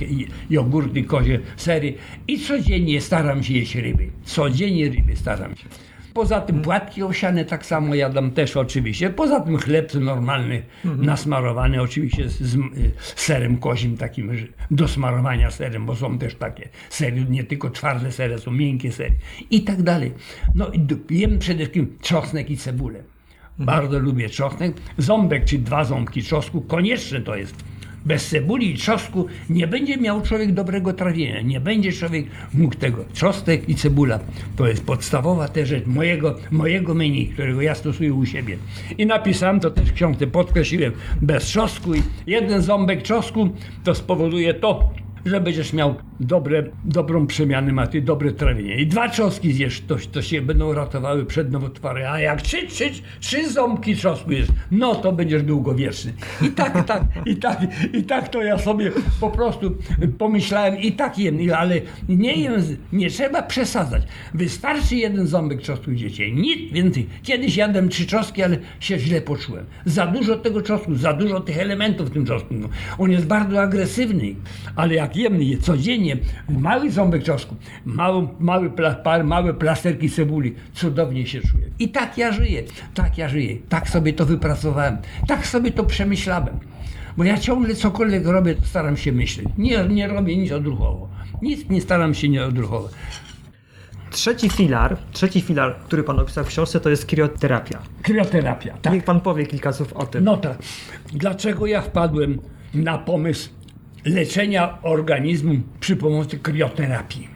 [0.49, 1.93] jogurty, kozie sery
[2.27, 4.09] i codziennie staram się jeść ryby.
[4.23, 5.92] Codziennie ryby staram się.
[6.13, 9.09] Poza tym płatki owsiane tak samo jadam też oczywiście.
[9.09, 12.59] Poza tym chleb normalny, nasmarowany oczywiście z, z y,
[13.15, 14.31] serem kozim takim
[14.71, 19.15] do smarowania serem, bo są też takie sery, nie tylko twarde sery, są miękkie sery
[19.49, 20.13] i tak dalej.
[20.55, 23.03] No i jem przede wszystkim czosnek i cebulę.
[23.59, 24.73] Bardzo lubię czosnek.
[24.97, 27.55] Ząbek czy dwa ząbki czosnku, konieczne to jest.
[28.05, 33.05] Bez cebuli i trzosku nie będzie miał człowiek dobrego trawienia, nie będzie człowiek mógł tego.
[33.13, 34.19] Trzostek i cebula
[34.55, 38.57] to jest podstawowa też rzecz mojego, mojego menu, którego ja stosuję u siebie.
[38.97, 43.49] I napisałem to też w książce, podkreśliłem, bez trzosku i jeden ząbek trzosku
[43.83, 44.91] to spowoduje to,
[45.25, 48.75] że będziesz miał dobre, dobrą przemianę maty, dobre trawienie.
[48.75, 52.11] I dwa trzoski zjesz, to, to się będą ratowały przed nowotworem.
[52.11, 56.13] A jak trzy, trzy, trzy ząbki trzosku jesz, no to będziesz długowieczny.
[56.41, 57.57] I tak, tak, i tak,
[57.93, 59.77] i tak to ja sobie po prostu
[60.17, 62.53] pomyślałem i tak jem, ale nie jem,
[62.93, 64.03] nie trzeba przesadzać.
[64.33, 67.07] Wystarczy jeden ząbek trzosku dziecię, nic więcej.
[67.23, 69.65] Kiedyś jadłem trzy trzoski, ale się źle poczułem.
[69.85, 72.53] Za dużo tego trzosku, za dużo tych elementów w tym trzosku.
[72.97, 74.35] On jest bardzo agresywny,
[74.75, 76.17] ale jak jemy je codziennie,
[76.49, 81.69] mały ząbek trzosku, mały, mały, pla, małe plasterki cebuli, cudownie się czuję.
[81.79, 84.97] I tak ja żyję, tak ja żyję, tak sobie to wypracowałem,
[85.27, 86.59] tak sobie to przemyślałem.
[87.17, 89.47] Bo ja ciągle cokolwiek robię, to staram się myśleć.
[89.57, 91.09] Nie, nie robię nic odruchowo.
[91.41, 92.89] Nic nie staram się nie odruchowo.
[94.11, 97.79] Trzeci filar, trzeci filar, który pan opisał w książce, to jest krioterapia.
[98.01, 98.93] Krioterapia, tak.
[98.93, 100.23] Niech pan powie kilka słów o tym.
[100.23, 100.57] No tak.
[101.13, 102.39] Dlaczego ja wpadłem
[102.73, 103.49] na pomysł
[104.05, 107.27] leczenia organizmu przy pomocy krioterapii.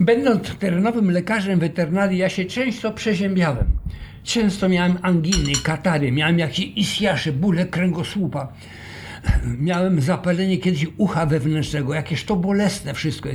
[0.00, 3.66] Będąc terenowym lekarzem weterynarii, ja się często przeziębiałem.
[4.24, 8.52] Często miałem anginy, katary, miałem jakieś isjasze, bóle kręgosłupa.
[9.58, 13.28] Miałem zapalenie kiedyś ucha wewnętrznego, jakieś to bolesne wszystko.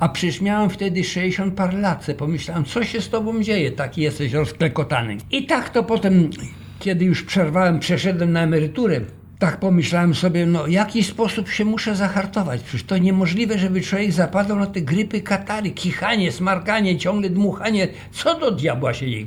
[0.00, 2.06] A przecież miałem wtedy 60 par lat.
[2.18, 5.16] Pomyślałem, co się z tobą dzieje, taki jesteś rozklekotany.
[5.30, 6.30] I tak to potem,
[6.78, 9.00] kiedy już przerwałem, przeszedłem na emeryturę,
[9.38, 12.62] tak pomyślałem sobie, no w jaki sposób się muszę zahartować.
[12.62, 17.88] Przecież to niemożliwe, żeby człowiek zapadał na te grypy katary, kichanie, smarkanie, ciągle dmuchanie.
[18.12, 19.26] Co do diabła się jej.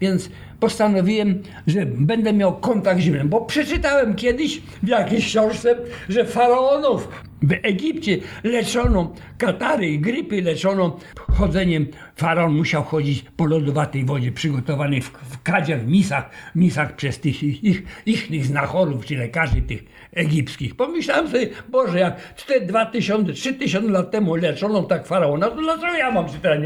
[0.00, 5.76] Więc postanowiłem, że będę miał kontakt z zimnem, bo przeczytałem kiedyś w jakiejś książce,
[6.08, 7.08] że faraonów
[7.42, 10.96] w Egipcie leczono katary i grypy leczono
[11.32, 11.86] chodzeniem.
[12.16, 17.42] Faraon musiał chodzić po lodowatej wodzie przygotowanej w, w kadziach, w misach, misach przez tych
[17.42, 17.64] ich,
[18.06, 20.76] ich, ich znachorów, czy lekarzy tych egipskich.
[20.76, 26.10] Pomyślałem sobie, Boże, jak 4, 2000, 3000 lat temu leczono tak faraona, to dlaczego ja
[26.10, 26.58] mam się teraz?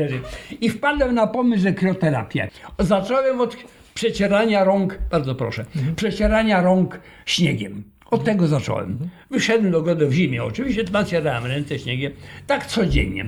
[0.60, 2.48] I wpadłem na pomysł, że krioterapię.
[2.78, 3.56] Zacząłem od
[3.94, 5.64] przecierania rąk, bardzo proszę,
[5.96, 7.84] przecierania rąk śniegiem.
[8.12, 8.98] Od tego zacząłem.
[9.30, 12.12] Wyszedłem do ogródu w zimie, oczywiście nacierałem ręce śniegiem,
[12.46, 13.26] tak codziennie.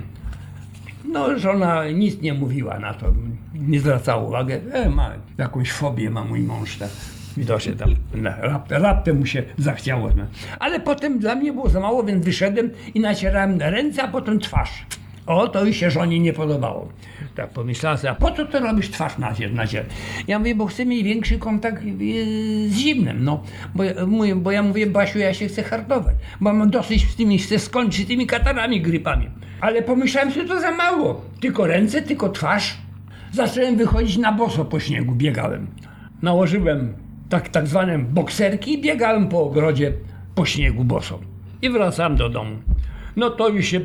[1.05, 3.07] No, żona nic nie mówiła na to,
[3.55, 4.53] nie zwracała uwagi.
[4.73, 6.77] E, ma jakąś fobię, ma mój mąż.
[6.77, 6.89] Tak.
[7.37, 7.95] Widocznie tam
[8.41, 10.11] raptem, raptem mu się zachciało.
[10.17, 10.27] No.
[10.59, 14.87] Ale potem dla mnie było za mało, więc wyszedłem i nacierałem ręce, a potem twarz.
[15.27, 16.89] O, to już się żonie nie podobało.
[17.35, 19.85] Tak pomyślała sobie, a po co to robisz twarz na nacier?
[20.29, 21.87] Ja mówię, bo chcę mieć większy kontakt e,
[22.69, 23.43] z zimnem, no.
[23.75, 27.39] Bo, mówię, bo ja mówię, Basiu, ja się chcę hartować, bo mam dosyć z tymi,
[27.39, 29.29] chcę skończyć tymi katarami, grypami.
[29.61, 31.25] Ale pomyślałem sobie, to za mało.
[31.41, 32.79] Tylko ręce, tylko twarz.
[33.33, 35.67] Zacząłem wychodzić na boso po śniegu, biegałem.
[36.23, 36.95] Nałożyłem
[37.29, 39.93] tak, tak zwane bokserki i biegałem po ogrodzie
[40.35, 41.19] po śniegu boso.
[41.63, 42.57] I wracałem do domu.
[43.17, 43.81] No to już się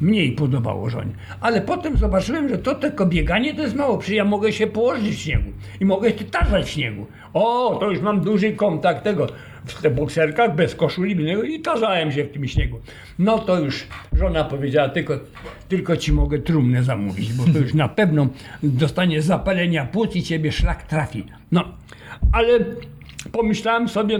[0.00, 1.12] mniej podobało żonie.
[1.40, 3.98] Ale potem zobaczyłem, że to tylko bieganie to jest mało.
[3.98, 7.06] Przecież ja mogę się położyć w śniegu i mogę się tarzać w śniegu.
[7.32, 9.26] O, to już mam duży kontakt tego
[9.66, 11.16] w tych bokserkach, bez koszuli
[11.54, 12.80] i tarzałem się w tym śniegu.
[13.18, 15.18] No to już żona powiedziała, tylko,
[15.68, 18.26] tylko ci mogę trumnę zamówić, bo to już na pewno
[18.62, 21.24] dostanie zapalenia płuc i ciebie szlak trafi.
[21.52, 21.64] No,
[22.32, 22.58] ale
[23.32, 24.18] pomyślałem sobie,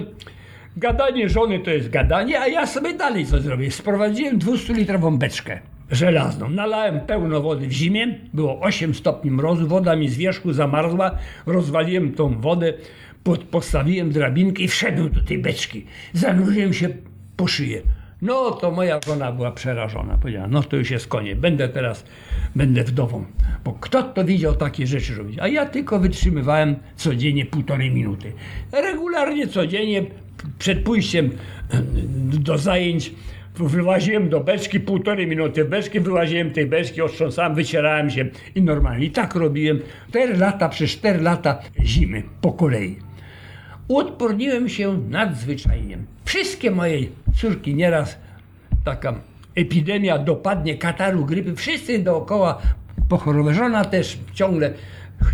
[0.77, 3.71] gadanie żony to jest gadanie, a ja sobie dalej co zrobię.
[3.71, 5.61] Sprowadziłem 200-litrową beczkę
[5.91, 6.51] żelazną.
[6.51, 11.11] Nalałem pełno wody w zimie, było 8 stopni mrozu, woda mi z wierzchu zamarzła,
[11.47, 12.73] rozwaliłem tą wodę,
[13.25, 15.87] pod, postawiłem drabinkę i wszedłem do tej beczki.
[16.13, 16.89] Zanurzyłem się
[17.37, 17.83] po szyję.
[18.23, 20.19] No to moja żona była przerażona.
[20.19, 22.05] Powiedziała, no to już jest koniec, będę teraz,
[22.57, 23.25] będę wdową.
[23.65, 25.39] Bo kto to widział takie rzeczy robić?
[25.39, 28.33] A ja tylko wytrzymywałem codziennie półtorej minuty.
[28.73, 30.03] Regularnie codziennie
[30.59, 31.31] przed pójściem
[32.33, 33.13] do zajęć
[33.59, 39.07] wyłaziłem do beczki, półtorej minuty beczki, wyłaziłem tej beczki, otrząsałem, wycierałem się i normalnie.
[39.07, 42.97] I tak robiłem 4 lata przez 4 lata zimy po kolei.
[43.89, 45.99] Uodporniłem się nadzwyczajnie.
[46.25, 46.99] Wszystkie moje
[47.37, 48.19] córki nieraz
[48.85, 49.15] taka
[49.55, 52.63] epidemia dopadnie, kataru, grypy, wszyscy dookoła
[53.09, 53.55] pochorowe.
[53.55, 54.73] Żona też ciągle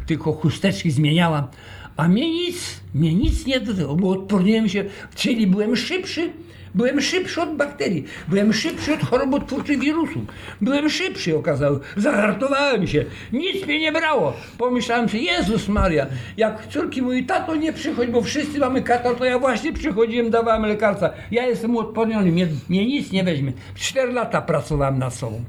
[0.07, 1.51] tylko chusteczki zmieniała,
[1.97, 6.31] A mnie nic, mnie nic nie dotykało, bo odporniłem się, czyli byłem szybszy,
[6.75, 10.23] byłem szybszy od bakterii, byłem szybszy od chorobotwórczych wirusów,
[10.61, 14.33] byłem szybszy okazało, zahartowałem się, nic mnie nie brało.
[14.59, 19.25] Pomyślałem sobie, Jezus Maria, jak córki mówi, tato nie przychodź, bo wszyscy mamy katar, to
[19.25, 21.11] ja właśnie przychodziłem, dawałem lekarstwa.
[21.31, 23.53] Ja jestem uodporniony, mnie, mnie nic nie weźmie.
[23.75, 25.45] Cztery lata pracowałem nad sobą.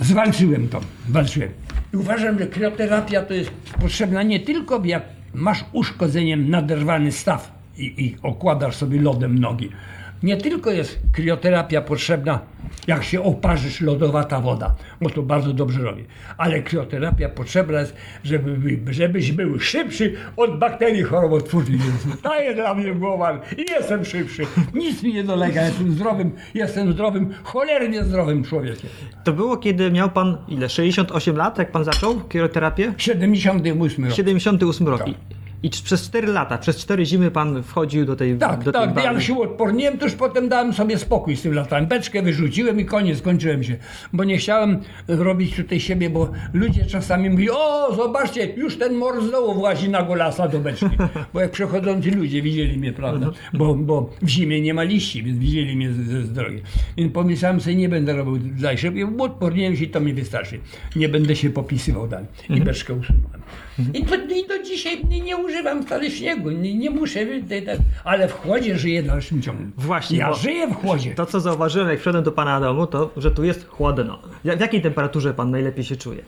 [0.00, 1.50] Zwalczyłem to, walczyłem.
[1.94, 3.50] I uważam, że krioterapia to jest
[3.80, 5.02] potrzebna nie tylko jak
[5.34, 9.70] masz uszkodzeniem naderwany staw i, i okładasz sobie lodem nogi.
[10.22, 12.40] Nie tylko jest krioterapia potrzebna,
[12.86, 16.04] jak się oparzysz lodowata woda, bo to bardzo dobrze robi,
[16.38, 21.74] ale krioterapia potrzebna jest, żeby, żebyś był szybszy od bakterii chorobotwórczych.
[21.84, 22.06] Jest
[22.54, 24.42] dla mnie głowa i jestem szybszy.
[24.74, 28.90] Nic mi nie dolega, jestem zdrowym, jestem zdrowym, cholernie zdrowym człowiekiem.
[29.24, 30.68] To było, kiedy miał pan ile?
[30.68, 32.94] 68 lat, jak pan zaczął krioterapię?
[32.96, 34.14] 78 rok.
[34.14, 35.04] 78 rok.
[35.04, 35.39] Tak.
[35.62, 38.94] I, przez 4 lata, przez 4 zimy pan wchodził do tej Tak, do tej tak.
[38.94, 39.12] wanny.
[39.12, 41.88] Jak się odporniłem, to już potem dałem sobie spokój z tym lataniem.
[41.88, 43.76] Beczkę wyrzuciłem i koniec, skończyłem się.
[44.12, 49.24] Bo nie chciałem robić tutaj siebie, bo ludzie czasami mówią, o zobaczcie, już ten mor
[49.24, 50.86] znowu włazi na golasa do beczki.
[51.34, 53.30] Bo jak przechodzący ludzie widzieli mnie, prawda?
[53.54, 56.62] Bo, bo w zimie nie ma liści, więc widzieli mnie z, z, z drogi.
[56.96, 58.38] Więc pomyślałem sobie, nie będę robił
[58.76, 60.60] szybciej, bo odporniłem się i to mi wystarczy.
[60.96, 62.26] Nie będę się popisywał dalej.
[62.48, 63.40] I beczkę usunąłem.
[63.94, 67.64] I, to, I do dzisiaj nie, nie używam wcale śniegu, nie, nie muszę, tej-
[68.04, 69.62] ale w chłodzie żyję w dalszym ciągu.
[69.78, 71.14] Właśnie, Ja bo- żyję w chłodzie.
[71.14, 74.18] To, co zauważyłem, jak wszedłem do pana domu, to, że tu jest chłodno.
[74.44, 76.22] W jakiej temperaturze pan najlepiej się czuje?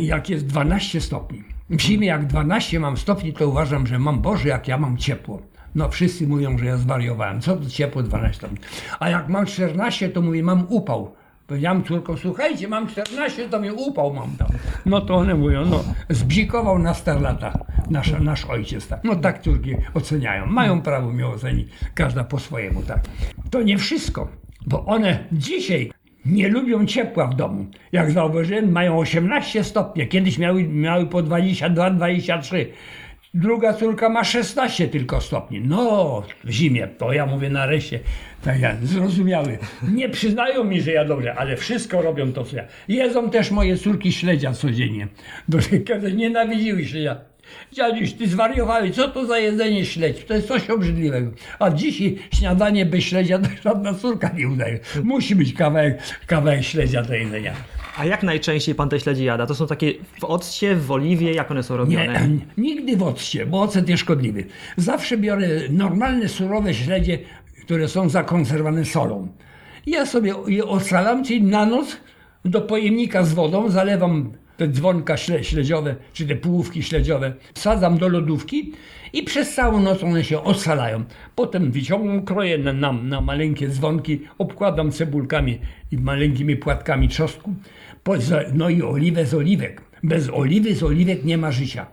[0.00, 1.44] Jak jest 12 stopni.
[1.70, 5.42] W zimie jak 12 mam stopni, to uważam, że mam Boże, jak ja mam ciepło.
[5.74, 7.40] No wszyscy mówią, że ja zwariowałem.
[7.40, 8.58] Co to ciepło 12 stopni?
[9.00, 11.14] A jak mam 14, to mówię, mam upał.
[11.46, 14.48] Powiedziałem córkom, słuchajcie, mam 14, to mi upał mam tam.
[14.86, 17.58] No to one mówią, no zbzikował na star lata
[17.90, 18.88] nasz, nasz ojciec.
[18.88, 19.04] Tak.
[19.04, 20.46] No tak córki oceniają.
[20.46, 23.00] Mają prawo mnie ocenić, każda po swojemu, tak.
[23.50, 24.28] To nie wszystko,
[24.66, 25.90] bo one dzisiaj
[26.26, 27.66] nie lubią ciepła w domu.
[27.92, 30.08] Jak zauważyłem, mają 18 stopni.
[30.08, 32.72] Kiedyś miały, miały po 22, 23.
[33.34, 35.60] Druga córka ma 16 tylko stopni.
[35.60, 38.00] No, w zimie, to ja mówię nareszcie,
[38.44, 39.58] tak ja, zrozumiały.
[39.92, 42.64] Nie przyznają mi, że ja dobrze, ale wszystko robią to, co ja.
[42.88, 45.08] Jedzą też moje córki śledzia codziennie.
[45.48, 47.16] Do kiedy nienawidziły śledzia.
[47.72, 50.24] Dziadziuś, ty zwariowałeś, co to za jedzenie śledź?
[50.24, 51.30] To jest coś obrzydliwego.
[51.58, 54.78] A dzisiaj śniadanie bez śledzia to żadna córka nie udaje.
[55.02, 57.52] Musi być kawałek, kawałek śledzia do jedzenia.
[57.98, 59.46] A jak najczęściej pan te śledzie jada?
[59.46, 62.28] To są takie w occie, w oliwie, jak one są robione?
[62.28, 62.38] Nie,
[62.74, 64.44] nigdy w occie, bo ocet jest szkodliwy.
[64.76, 67.18] Zawsze biorę normalne, surowe śledzie,
[67.64, 69.28] które są zakonserwowane solą.
[69.86, 71.96] Ja sobie je osalam, czyli na noc
[72.44, 78.08] do pojemnika z wodą zalewam te dzwonka śle, śledziowe, czy te półówki śledziowe, wsadzam do
[78.08, 78.72] lodówki
[79.12, 81.04] i przez całą noc one się osalają.
[81.34, 85.58] Potem wyciągam, kroję na, na, na maleńkie dzwonki, obkładam cebulkami
[85.92, 87.28] i maleńkimi płatkami za-
[88.54, 89.82] no i oliwę z oliwek.
[90.02, 91.86] Bez oliwy z oliwek nie ma życia.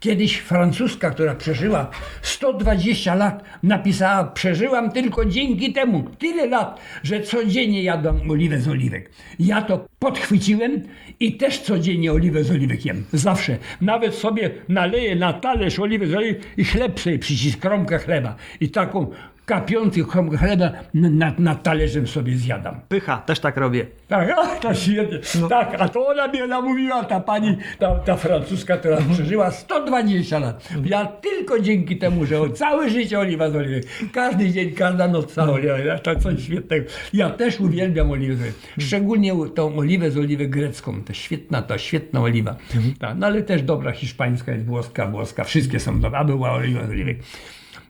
[0.00, 1.90] Kiedyś francuska, która przeżyła
[2.22, 9.10] 120 lat, napisała: Przeżyłam tylko dzięki temu tyle lat, że codziennie jadłam oliwę z oliwek.
[9.38, 10.82] Ja to podchwyciłem
[11.20, 13.04] i też codziennie oliwę z oliwek jem.
[13.12, 13.58] Zawsze.
[13.80, 18.36] Nawet sobie naleję na talerz oliwy z oliwek i chleb sobie przycisk, kromkę chleba.
[18.60, 19.10] I taką
[19.46, 20.02] kapiący
[20.38, 22.80] chleba nad, nad talerzem sobie zjadam.
[22.88, 23.86] Pycha, też tak robię.
[24.08, 25.18] Tak, a, ta świetnie.
[25.48, 30.68] Tak, a to ona mnie namówiła, ta pani, ta, ta francuska, która przeżyła 120 lat.
[30.84, 33.80] Ja tylko dzięki temu, że całe życie oliwa z oliwy.
[34.12, 35.98] Każdy dzień, każda noc cała oliwa.
[36.02, 36.86] To coś świetnego.
[37.12, 38.54] Ja też uwielbiam oliwę z oliwy.
[38.78, 41.04] Szczególnie tą oliwę z oliwę grecką.
[41.04, 42.56] To świetna, to świetna oliwa.
[42.98, 45.44] Tak, no ale też dobra hiszpańska jest włoska, włoska.
[45.44, 47.16] Wszystkie są dobre, a była oliwa z oliwy.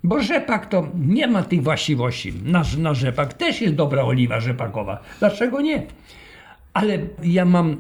[0.05, 2.33] Bo rzepak to nie ma tych właściwości.
[2.45, 5.03] Na, na rzepak też jest dobra oliwa rzepakowa.
[5.19, 5.87] Dlaczego nie?
[6.75, 7.77] Ale ja mam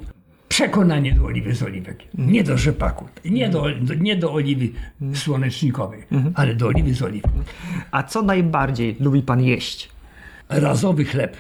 [0.48, 1.98] przekonanie do oliwy z oliwek.
[2.14, 3.08] Nie do rzepaku.
[3.24, 3.66] Nie do,
[4.00, 4.68] nie do oliwy
[5.14, 6.02] słonecznikowej,
[6.35, 7.30] ale do oliwy z oliwek.
[7.90, 9.88] A co najbardziej lubi pan jeść?
[10.48, 11.37] Razowy chleb.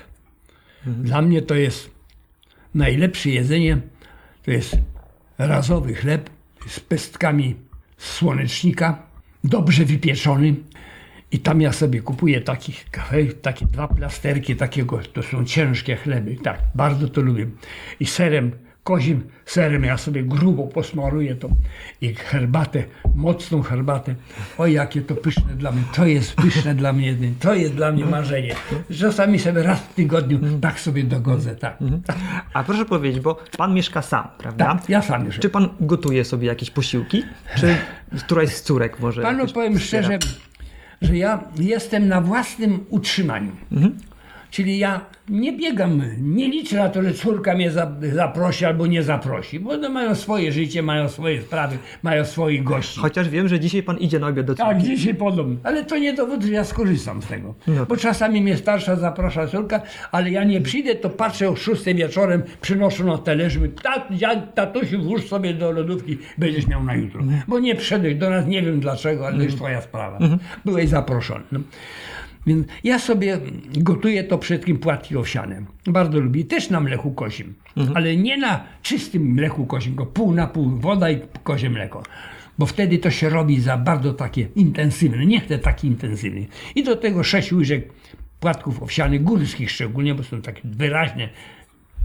[0.86, 1.90] Dla mnie to jest
[2.74, 3.78] najlepsze jedzenie.
[4.44, 4.76] To jest
[5.38, 6.30] razowy chleb
[6.66, 7.54] z pestkami
[7.98, 9.02] słonecznika,
[9.44, 10.54] dobrze wypieczony.
[11.32, 16.36] I tam ja sobie kupuję takich kawałek, takie dwa plasterki takiego, to są ciężkie chleby,
[16.42, 17.46] tak, bardzo to lubię.
[18.00, 18.52] I serem
[18.84, 21.48] kozim serem, ja sobie grubo posmaruję to
[22.00, 24.14] i herbatę, mocną herbatę.
[24.58, 28.04] O jakie to pyszne dla mnie, to jest pyszne dla mnie, to jest dla mnie
[28.04, 28.54] marzenie.
[29.00, 31.78] Czasami sobie raz w tygodniu tak sobie dogodzę, tak.
[32.52, 34.64] A proszę powiedzieć, bo pan mieszka sam, prawda?
[34.64, 35.38] Tak, ja sam już.
[35.38, 37.22] Czy pan gotuje sobie jakieś posiłki?
[37.56, 37.76] Czy
[38.18, 39.22] któraś z córek może?
[39.22, 40.02] Panu powiem wspiera?
[40.02, 40.18] szczerze,
[41.02, 43.52] że ja jestem na własnym utrzymaniu.
[44.52, 49.02] Czyli ja nie biegam, nie liczę na to, że córka mnie za- zaprosi albo nie
[49.02, 53.00] zaprosi, bo one mają swoje życie, mają swoje sprawy, mają swoich gości.
[53.00, 54.72] Chociaż wiem, że dzisiaj pan idzie na obiad do córki.
[54.72, 55.56] Tak, dzisiaj podobno.
[55.64, 57.54] Ale to nie dowód, że ja skorzystam z tego.
[57.66, 61.84] No Bo czasami mnie starsza zaprasza córka, ale ja nie przyjdę, to patrzę o 6
[61.84, 66.94] wieczorem, przynoszę na talerz, mówię, tat, ja, tatusiu, włóż sobie do lodówki, będziesz miał na
[66.94, 67.22] jutro.
[67.48, 70.18] Bo nie przyszedłeś do nas, nie wiem dlaczego, ale to jest twoja sprawa.
[70.64, 71.44] Byłeś zaproszony.
[71.52, 71.60] No.
[72.46, 73.38] Więc ja sobie
[73.78, 75.64] gotuję to przede wszystkim płatki owsiane.
[75.86, 76.44] Bardzo lubię.
[76.44, 77.54] Też na mleku kosim.
[77.94, 82.02] Ale nie na czystym mleku kosim, tylko pół na pół woda i kozie mleko.
[82.58, 85.26] Bo wtedy to się robi za bardzo takie intensywne.
[85.26, 86.46] Nie chcę taki intensywny.
[86.74, 87.88] I do tego sześć łyżek
[88.40, 91.28] płatków owsianych, górskich szczególnie, bo są takie wyraźne,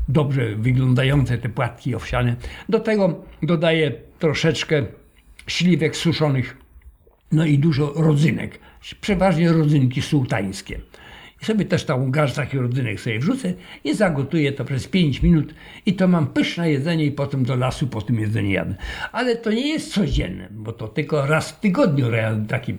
[0.08, 2.36] dobrze wyglądające te płatki owsiane.
[2.70, 4.86] Do tego dodaję troszeczkę
[5.48, 6.58] śliwek suszonych,
[7.32, 8.60] no i dużo rodzynek.
[9.02, 10.80] Przeważnie rodzynki sułtańskie.
[11.42, 15.54] I sobie też tam garść takich rodzynek sobie wrzucę i zagotuję to przez 5 minut
[15.86, 18.76] i to mam pyszne jedzenie i potem do lasu po tym jedzeniu jadę.
[19.12, 22.76] Ale to nie jest codzienne, bo to tylko raz w tygodniu ja taki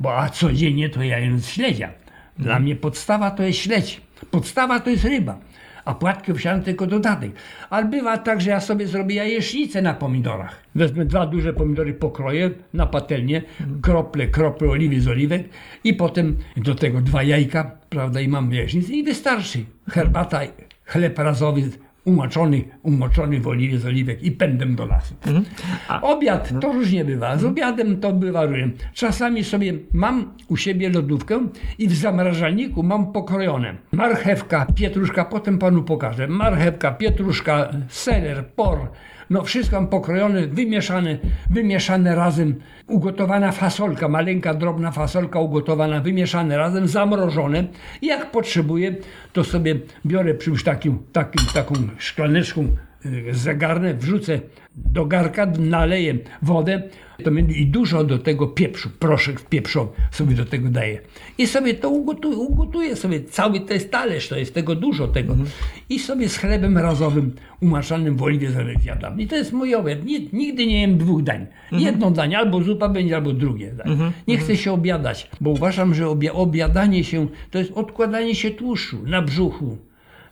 [0.00, 1.92] bo a codziennie to ja jem śledzia.
[2.38, 4.00] Dla mnie podstawa to jest śledź.
[4.30, 5.38] Podstawa to jest ryba.
[5.88, 7.32] A płatki owsiane tylko dodatek.
[7.70, 10.56] Ale bywa tak, że ja sobie zrobię jajecznicę na pomidorach.
[10.74, 13.42] Wezmę dwa duże pomidory, pokroję na patelnię,
[13.82, 15.48] krople, krople oliwy z oliwek
[15.84, 19.64] i potem do tego dwa jajka, prawda, i mam jajecznicę i wystarczy.
[19.90, 20.40] Herbata,
[20.84, 21.62] chleb razowy
[22.08, 25.14] umoczony, umoczony w oliwie z oliwek i pędem do lasu.
[26.02, 27.36] Obiad to różnie bywa.
[27.36, 28.70] Z obiadem to bywa różnie.
[28.94, 31.46] Czasami sobie mam u siebie lodówkę
[31.78, 36.28] i w zamrażalniku mam pokrojone marchewka, pietruszka, potem panu pokażę.
[36.28, 38.78] Marchewka, pietruszka, seler, por.
[39.30, 41.18] No wszystko pokrojone, wymieszane,
[41.50, 42.54] wymieszane razem.
[42.86, 47.64] Ugotowana fasolka, maleńka, drobna fasolka ugotowana, wymieszane razem, zamrożone.
[48.02, 48.94] Jak potrzebuję,
[49.32, 49.74] to sobie
[50.06, 52.66] biorę przy takim, takim, taką szklaneczką
[53.32, 54.40] zagarnę, wrzucę
[54.76, 56.82] do garka, naleję wodę
[57.24, 61.00] to i dużo do tego pieprzu, proszek pieprzowy sobie do tego daję.
[61.38, 65.36] I sobie to ugotuję, ugotuję sobie, cały jest talerz, to jest tego dużo tego.
[65.88, 67.32] I sobie z chlebem razowym
[67.62, 68.50] umaczanym w oliwie
[68.82, 69.20] zjadam.
[69.20, 70.04] I to jest mój obiad.
[70.04, 71.46] Ni- Nigdy nie jem dwóch dań.
[71.72, 73.72] Jedno danie, albo zupa będzie, albo drugie.
[73.72, 73.96] danie.
[74.28, 78.96] Nie chcę się obiadać, bo uważam, że obia- obiadanie się to jest odkładanie się tłuszczu
[79.06, 79.76] na brzuchu.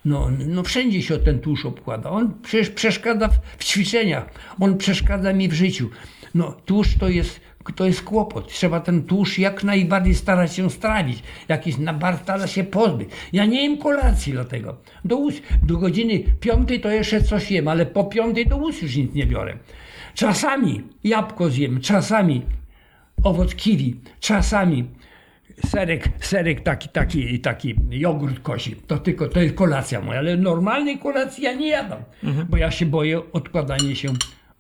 [0.07, 2.11] No, no wszędzie się ten tłuszcz obkłada.
[2.11, 3.29] On przecież przeszkadza
[3.59, 4.27] w, ćwiczeniach.
[4.61, 5.91] On przeszkadza mi w życiu.
[6.35, 7.41] No tłuszcz to jest,
[7.77, 8.49] to jest kłopot.
[8.49, 11.23] Trzeba ten tłuszcz jak najbardziej starać się strawić.
[11.49, 13.09] Jakiś nabar stara się pozbyć.
[13.33, 14.77] Ja nie jem kolacji dlatego.
[15.05, 18.97] Do, ust, do godziny piątej to jeszcze coś jem, ale po piątej do ust już
[18.97, 19.59] nic nie biorę.
[20.15, 22.43] Czasami jabłko zjem, czasami
[23.23, 24.85] owoc kiwi, czasami
[25.65, 28.77] serek, serek taki, taki, taki jogurt kosi.
[28.87, 31.99] To tylko, to jest kolacja moja, ale normalnej kolacji ja nie jadam,
[32.49, 34.09] bo ja się boję odkładania się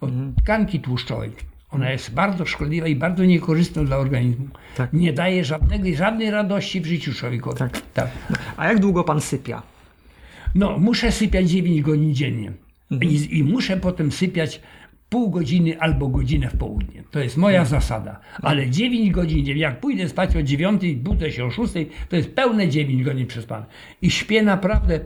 [0.00, 1.30] od tkanki tłuszczowej.
[1.70, 4.48] Ona jest bardzo szkodliwa i bardzo niekorzystna dla organizmu.
[4.76, 4.92] Tak.
[4.92, 7.58] Nie daje żadnego, żadnej radości w życiu człowiekowi.
[7.58, 7.80] Tak.
[7.94, 8.10] tak.
[8.56, 9.62] A jak długo pan sypia?
[10.54, 12.52] No, muszę sypiać 9 godzin dziennie.
[12.90, 14.60] I, I muszę potem sypiać
[15.08, 17.02] pół godziny albo godzinę w południe.
[17.10, 18.20] To jest moja zasada.
[18.42, 21.72] Ale 9 godzin jak pójdę spać o 9, budzę się o 6,
[22.08, 23.66] to jest pełne 9 godzin przespane.
[24.02, 25.00] I śpię naprawdę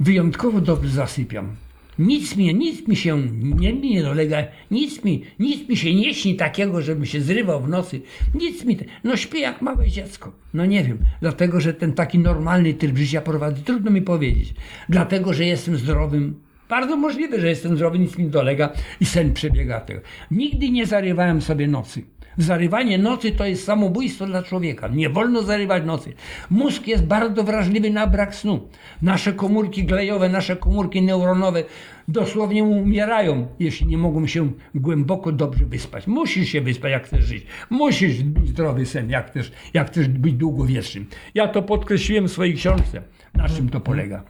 [0.00, 1.56] wyjątkowo dobrze zasypiam.
[1.98, 6.34] Nic mi, nic mi się nie, nie dolega, nic mi, nic mi się nie śni
[6.34, 8.00] takiego, żebym się zrywał w nocy.
[8.34, 10.32] Nic mi, no śpię jak małe dziecko.
[10.54, 14.54] No nie wiem, dlatego, że ten taki normalny tryb życia prowadzę, trudno mi powiedzieć.
[14.88, 16.34] Dlatego, że jestem zdrowym,
[16.70, 20.00] bardzo możliwe, że jestem zdrowy, nic mi nie dolega i sen przebiega tego.
[20.30, 22.02] Nigdy nie zarywałem sobie nocy.
[22.38, 24.88] Zarywanie nocy to jest samobójstwo dla człowieka.
[24.88, 26.12] Nie wolno zarywać nocy.
[26.50, 28.68] Mózg jest bardzo wrażliwy na brak snu.
[29.02, 31.64] Nasze komórki glejowe, nasze komórki neuronowe
[32.08, 36.06] dosłownie umierają, jeśli nie mogą się głęboko dobrze wyspać.
[36.06, 37.46] Musisz się wyspać, jak chcesz żyć.
[37.70, 41.06] Musisz być zdrowy sen, jak chcesz, jak chcesz być długowiecznym.
[41.34, 43.02] Ja to podkreśliłem w swojej książce.
[43.34, 44.24] Na czym to polega?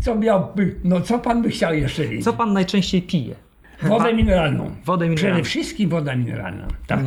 [0.00, 2.24] Co miałby, no co pan by chciał jeszcze wiedzieć?
[2.24, 3.34] Co pan najczęściej pije?
[3.82, 4.70] Wodę mineralną.
[4.84, 5.34] Wodę mineralną.
[5.34, 6.68] Przede wszystkim woda mineralna.
[6.86, 7.00] Tak.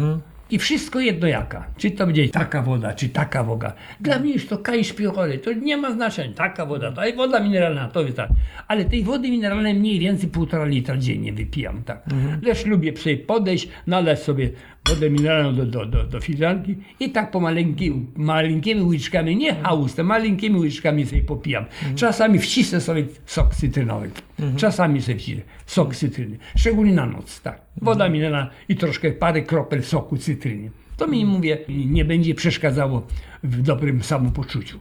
[0.52, 1.66] I wszystko jedno jaka.
[1.78, 3.74] Czy to będzie taka woda, czy taka woda.
[4.00, 5.38] Dla mnie jest to kaj szpichory.
[5.38, 6.34] To nie ma znaczenia.
[6.34, 8.30] Taka woda, to woda mineralna, to jest tak.
[8.68, 12.04] Ale tej wody mineralnej mniej więcej półtora litra dziennie wypijam, tak.
[12.42, 14.50] Lecz lubię sobie podejść, nalać sobie
[14.90, 20.04] wodę mineralną do, do, do, do filiżanki i tak po maleńkim, maleńkimi łyczkami, nie haustę,
[20.04, 21.66] maleńkimi łyczkami sobie popijam.
[21.96, 24.10] Czasami wcisnę sobie sok cytrynowy.
[24.58, 26.38] Czasami sobie wcisnę sok cytryny.
[26.58, 27.62] Szczególnie na noc, tak.
[27.82, 30.72] Woda mineralna i troszkę parę kropel soku cytryny.
[30.98, 33.08] To mi, mówię, nie będzie przeszkadzało
[33.44, 34.80] w dobrym samopoczuciu.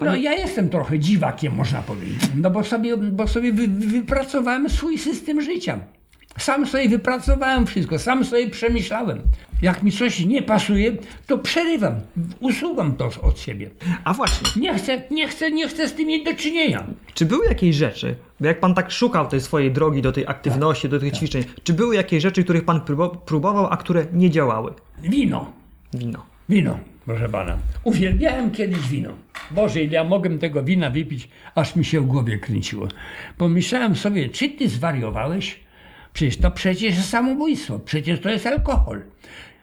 [0.00, 2.20] No ja jestem trochę dziwakiem, można powiedzieć.
[2.34, 5.80] No bo sobie, bo sobie wy, wypracowałem swój system życia.
[6.38, 9.22] Sam sobie wypracowałem wszystko, sam sobie przemyślałem.
[9.62, 10.92] Jak mi coś nie pasuje,
[11.26, 11.94] to przerywam,
[12.40, 13.70] usuwam to od siebie.
[14.04, 16.86] A właśnie, Nie chcę, nie chcę, nie chcę z tym mieć do czynienia.
[17.14, 20.88] czy były jakieś rzeczy, bo jak pan tak szukał tej swojej drogi do tej aktywności,
[20.88, 24.72] do tych ćwiczeń, czy były jakieś rzeczy, których pan próbo- próbował, a które nie działały?
[25.02, 25.52] Wino.
[25.94, 26.26] Wino.
[26.48, 27.58] Wino, proszę pana.
[27.84, 29.10] Uwielbiałem kiedyś wino.
[29.50, 32.88] Boże, ile ja mogłem tego wina wypić, aż mi się w głowie kręciło.
[33.38, 35.60] Pomyślałem sobie, czy ty zwariowałeś?
[36.12, 39.02] Przecież to przecież jest samobójstwo, przecież to jest alkohol.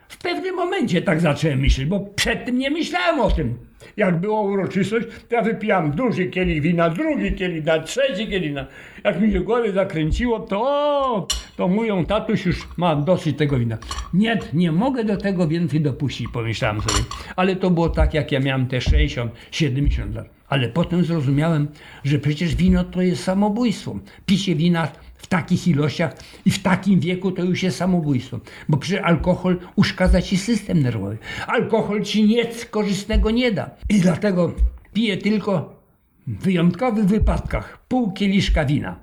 [0.09, 3.57] W pewnym momencie tak zacząłem myśleć, bo przed tym nie myślałem o tym.
[3.97, 8.65] Jak była uroczystość, to ja wypijam duży kielich wina, drugi kielich wina, trzeci kielich wina.
[9.03, 13.77] Jak mi się w głowie zakręciło, to to mówią, tatuś już ma dosyć tego wina.
[14.13, 17.03] Nie, nie mogę do tego więcej dopuścić, pomyślałem sobie.
[17.35, 20.29] Ale to było tak, jak ja miałem te 60, 70 lat.
[20.47, 21.67] Ale potem zrozumiałem,
[22.03, 23.99] że przecież wino to jest samobójstwo.
[24.25, 24.87] Picie wina
[25.19, 26.15] w takich ilościach
[26.45, 28.39] i w takim wieku to już jest samobójstwo.
[28.69, 31.17] Bo przecież alkohol uszkadza ci system nerwowy.
[31.47, 33.69] Alkohol ci nic korzystnego nie da.
[33.89, 34.53] I dlatego
[34.93, 35.79] piję tylko
[36.27, 38.99] w wyjątkowych wypadkach pół kieliszka wina.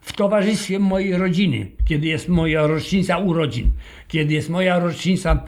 [0.00, 3.72] W towarzystwie mojej rodziny, kiedy jest moja rocznica urodzin,
[4.08, 5.44] kiedy jest moja rocznica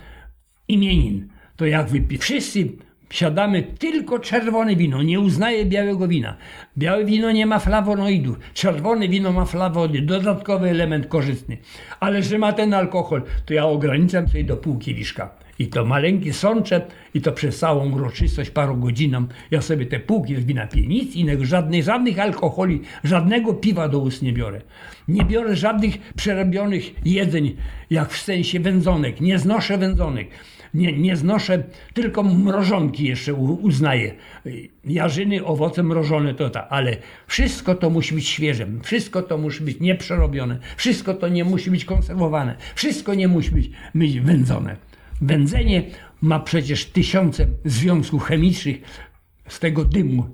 [0.69, 2.19] imienin, to jak wypi...
[2.19, 2.69] Wszyscy
[3.11, 6.37] siadamy tylko czerwone wino, nie uznaję białego wina.
[6.79, 11.59] Białe wino nie ma flawonoidów, czerwone wino ma flawonoidy, dodatkowy element korzystny.
[12.01, 15.31] Ale że ma ten alkohol, to ja ograniczam sobie do pół kieliszka.
[15.59, 20.37] I to maleńkie sącze i to przez całą uroczystość paru godzinom ja sobie te półki
[20.37, 20.87] wina piję.
[20.87, 24.61] Nic innego, żadnych, żadnych alkoholi, żadnego piwa do ust nie biorę.
[25.09, 27.57] Nie biorę żadnych przerobionych jedzeń,
[27.91, 29.21] jak w sensie wędzonek.
[29.21, 30.29] Nie znoszę wędzonek.
[30.75, 31.65] Nie, nie znoszę,
[31.95, 34.15] tylko mrożonki jeszcze uznaję.
[34.85, 36.97] Jarzyny, owoce mrożone to tak, ale
[37.27, 41.85] wszystko to musi być świeże, wszystko to musi być nieprzerobione, wszystko to nie musi być
[41.85, 44.77] konserwowane, wszystko nie musi być, być wędzone.
[45.21, 45.83] Wędzenie
[46.21, 49.08] ma przecież tysiące związków chemicznych
[49.49, 50.27] z tego dymu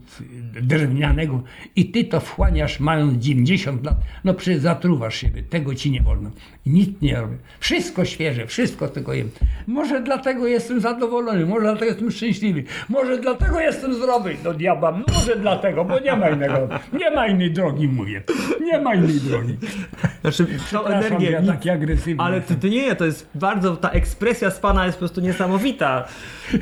[0.62, 1.42] drewnianego
[1.76, 6.30] i ty to wchłaniasz mając 90 lat, no przecież zatruwasz siebie, tego ci nie wolno.
[6.66, 7.36] Nic nie robię.
[7.60, 9.30] Wszystko świeże, wszystko tego jem.
[9.66, 14.36] Może dlatego jestem zadowolony, może dlatego jestem szczęśliwy, może dlatego jestem zdrowy.
[14.44, 18.22] Do diabła, może dlatego, bo nie ma innego, nie ma innej drogi, mówię.
[18.60, 19.56] Nie ma innej drogi.
[20.20, 24.50] Znaczy, Przepraszam, energię, ja taki agresywny ale to, to nie, to jest bardzo, ta ekspresja
[24.50, 26.08] z pana jest po prostu niesamowita.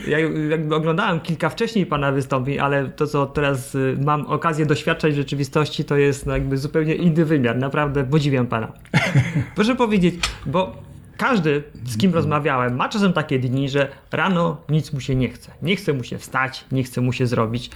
[0.08, 0.18] Ja
[0.50, 5.16] jakby oglądałem kilka wcześniej pana wystąpień, ale to, co teraz y, mam okazję doświadczać w
[5.16, 7.56] rzeczywistości, to jest no, jakby zupełnie inny wymiar.
[7.56, 8.72] Naprawdę podziwiam pana.
[9.56, 10.14] Proszę powiedzieć,
[10.46, 10.76] bo
[11.16, 15.50] każdy, z kim rozmawiałem, ma czasem takie dni, że rano nic mu się nie chce.
[15.62, 17.70] Nie chce mu się wstać, nie chce mu się zrobić.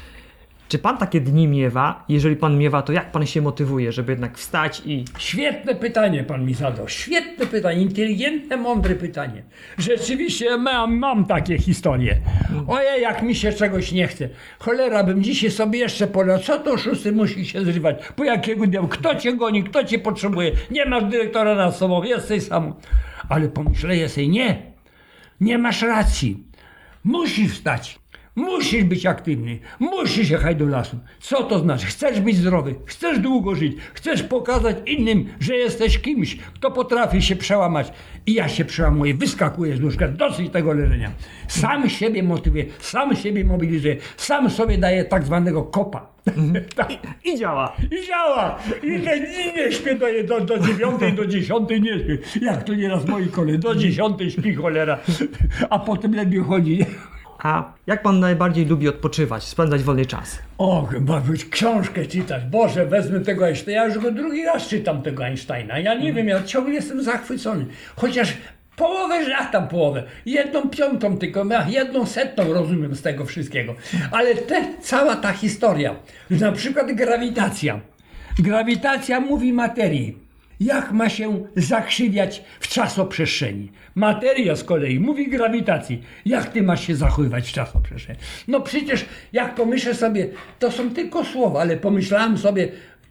[0.69, 2.05] Czy pan takie dni miewa?
[2.09, 6.45] Jeżeli pan miewa, to jak pan się motywuje, żeby jednak wstać i Świetne pytanie pan
[6.45, 6.89] mi zadał.
[6.89, 9.43] Świetne pytanie, inteligentne, mądre pytanie.
[9.79, 12.17] Rzeczywiście mam, mam takie historie.
[12.69, 14.29] Ojej, jak mi się czegoś nie chce.
[14.59, 16.39] Cholera, bym dzisiaj sobie jeszcze polał.
[16.39, 17.97] Co to szósty musi się zrywać?
[18.17, 18.81] Po jakiego dnia?
[18.91, 19.65] Kto cię goni?
[19.65, 20.53] Kto cię potrzebuje?
[20.71, 22.75] Nie masz dyrektora nad sobą, jesteś sam.
[23.29, 24.63] Ale pomyśleję sobie, nie.
[25.41, 26.45] Nie masz racji.
[27.05, 27.99] Musisz wstać.
[28.37, 30.97] Musisz być aktywny, musisz jechać do lasu.
[31.21, 31.87] Co to znaczy?
[31.87, 37.37] Chcesz być zdrowy, chcesz długo żyć, chcesz pokazać innym, że jesteś kimś, kto potrafi się
[37.37, 37.93] przełamać.
[38.27, 41.11] I ja się przełamuję, wyskakuję z łóżka, dosyć tego leżenia.
[41.49, 46.07] Sam siebie motywuję, sam siebie mobilizuję, sam sobie daję tak zwanego kopa.
[46.77, 46.93] Tak.
[47.25, 47.77] i działa.
[47.91, 48.59] I działa!
[48.83, 50.07] I nie, i nie śpię do,
[50.41, 52.19] do, do dziewiątej, do dziesiątej nie śpię.
[52.43, 54.99] Jak to nieraz moi koledzy, do dziesiątej śpi cholera,
[55.71, 56.87] a potem lepiej chodzi.
[57.39, 60.39] A jak pan najbardziej lubi odpoczywać, spędzać wolny czas?
[60.59, 62.45] O, chyba być książkę czytać.
[62.45, 63.81] Boże, wezmę tego Einsteina.
[63.83, 65.79] Ja już go drugi raz czytam tego Einsteina.
[65.79, 67.67] Ja nie wiem, ja ciągle jestem zachwycony.
[67.97, 68.33] Chociaż
[68.77, 70.03] połowę, ach tam połowę.
[70.27, 73.75] Jedną piątą tylko, jedną setną rozumiem z tego wszystkiego.
[74.11, 75.95] Ale te, cała ta historia,
[76.31, 77.81] na przykład grawitacja.
[78.39, 80.26] Grawitacja mówi materii.
[80.61, 83.73] Jak ma się zakrzywiać w czasoprzestrzeni.
[83.95, 86.03] Materia z kolei mówi grawitacji.
[86.27, 88.19] Jak ty masz się zachowywać w czasoprzestrzeni?
[88.49, 90.29] No przecież jak pomyślę sobie,
[90.59, 92.69] to są tylko słowa, ale pomyślałem sobie,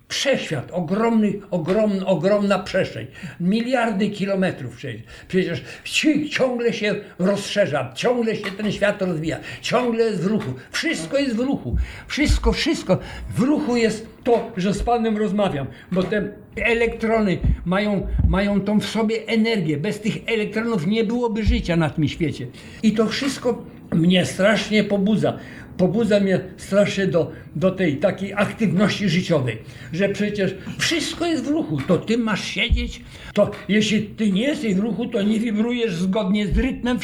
[0.08, 3.08] Wszechświat, ogromny, ogromny, ogromna przestrzeń,
[3.39, 5.01] miliardy kilometrów przecież.
[5.28, 10.53] Przecież ci- ciągle się rozszerza, ciągle się ten świat rozwija, ciągle jest w ruchu.
[10.72, 11.76] Wszystko jest w ruchu.
[12.08, 12.97] Wszystko, wszystko.
[13.36, 18.86] W ruchu jest to, że z Panem rozmawiam, bo te elektrony mają, mają tą w
[18.86, 19.78] sobie energię.
[19.78, 22.47] Bez tych elektronów nie byłoby życia na tym świecie.
[22.84, 25.38] I to wszystko mnie strasznie pobudza
[25.78, 29.57] pobudza mnie strasznie do, do tej takiej aktywności życiowej,
[29.93, 33.01] że przecież wszystko jest w ruchu, to ty masz siedzieć,
[33.34, 36.99] to jeśli ty nie jesteś w ruchu, to nie wibrujesz zgodnie z rytmem,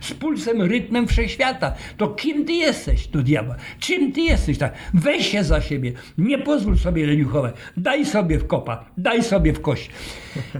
[0.00, 5.26] z pulsem, rytmem wszechświata, to kim ty jesteś, do diabła, czym ty jesteś, tak, weź
[5.26, 9.90] się za siebie, nie pozwól sobie leniuchować, daj sobie w kopa, daj sobie w kość.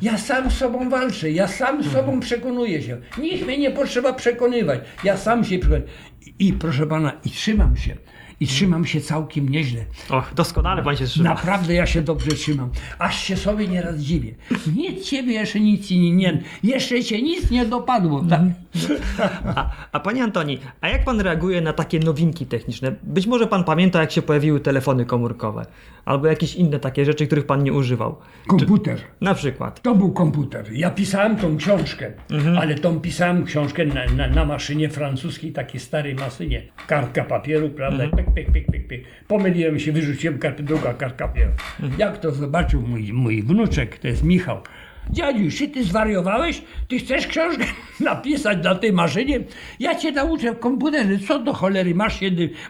[0.03, 4.13] Ja sam z sobą walczę, ja sam z sobą przekonuję się, nikt mnie nie potrzeba
[4.13, 5.83] przekonywać, ja sam się przekonuję.
[6.43, 7.97] I proszę pana, i trzymam się.
[8.41, 9.85] I trzymam się całkiem nieźle.
[10.11, 11.29] Och, doskonale pan się trzyma.
[11.29, 12.71] Naprawdę ja się dobrze trzymam.
[12.99, 14.35] Aż się sobie nieraz dziwię.
[14.77, 18.25] Nic ciebie jeszcze nic nie, nie jeszcze cię nic nie dopadło.
[18.25, 18.41] Tak?
[19.57, 22.95] A, a panie Antoni, a jak pan reaguje na takie nowinki techniczne?
[23.03, 25.67] Być może pan pamięta, jak się pojawiły telefony komórkowe,
[26.05, 28.17] albo jakieś inne takie rzeczy, których pan nie używał.
[28.47, 28.99] Komputer.
[29.21, 29.83] Na przykład.
[29.83, 30.73] To był komputer.
[30.73, 32.13] Ja pisałem tą książkę,
[32.61, 36.63] ale tą pisałem książkę na, na, na maszynie francuskiej, takiej starej maszynie.
[36.87, 38.05] Kartka papieru, prawda?
[38.17, 39.05] Pyk, pyk, pyk, pyk, pyk.
[39.29, 41.51] Pomyliłem się, wyrzuciłem kartę, druga kartka papieru.
[41.99, 44.61] Jak to zobaczył mój, mój wnuczek, to jest Michał.
[45.11, 46.63] Dziadziu, czy ty zwariowałeś?
[46.89, 47.65] Ty chcesz książkę
[48.01, 49.41] napisać na tej maszynie?
[49.81, 51.19] Ja cię nauczę w komputerze.
[51.29, 52.21] Co do cholery, masz,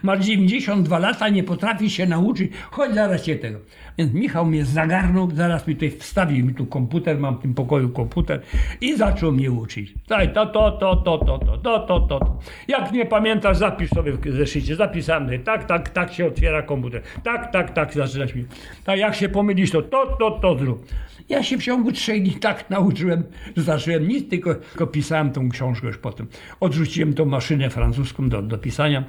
[0.03, 2.51] masz 92 lata, nie potrafisz się nauczyć.
[2.71, 3.59] Chodź, zaraz cię tego.
[3.97, 7.89] Więc Michał mnie zagarnął, zaraz mi tutaj wstawił mi tu komputer, mam w tym pokoju
[7.89, 8.41] komputer
[8.81, 9.93] i zaczął mnie uczyć.
[10.07, 12.39] Daj, to, to, to, to, to, to, to, to, to.
[12.67, 14.75] Jak nie pamiętasz, zapisz sobie w zeszycie.
[15.01, 15.39] Sobie.
[15.39, 17.01] tak, tak, tak się otwiera komputer.
[17.23, 18.45] Tak, tak, tak, zaczynasz mi.
[18.83, 20.85] Tak, jak się pomylisz, to to, to, to zrób.
[21.29, 23.23] Ja się w ciągu trzech dni tak nauczyłem,
[23.57, 26.27] że zacząłem nic, tylko, tylko pisałem tą książkę już potem.
[26.59, 29.03] Odrzuciłem tą maszynę francuską do, do pisania,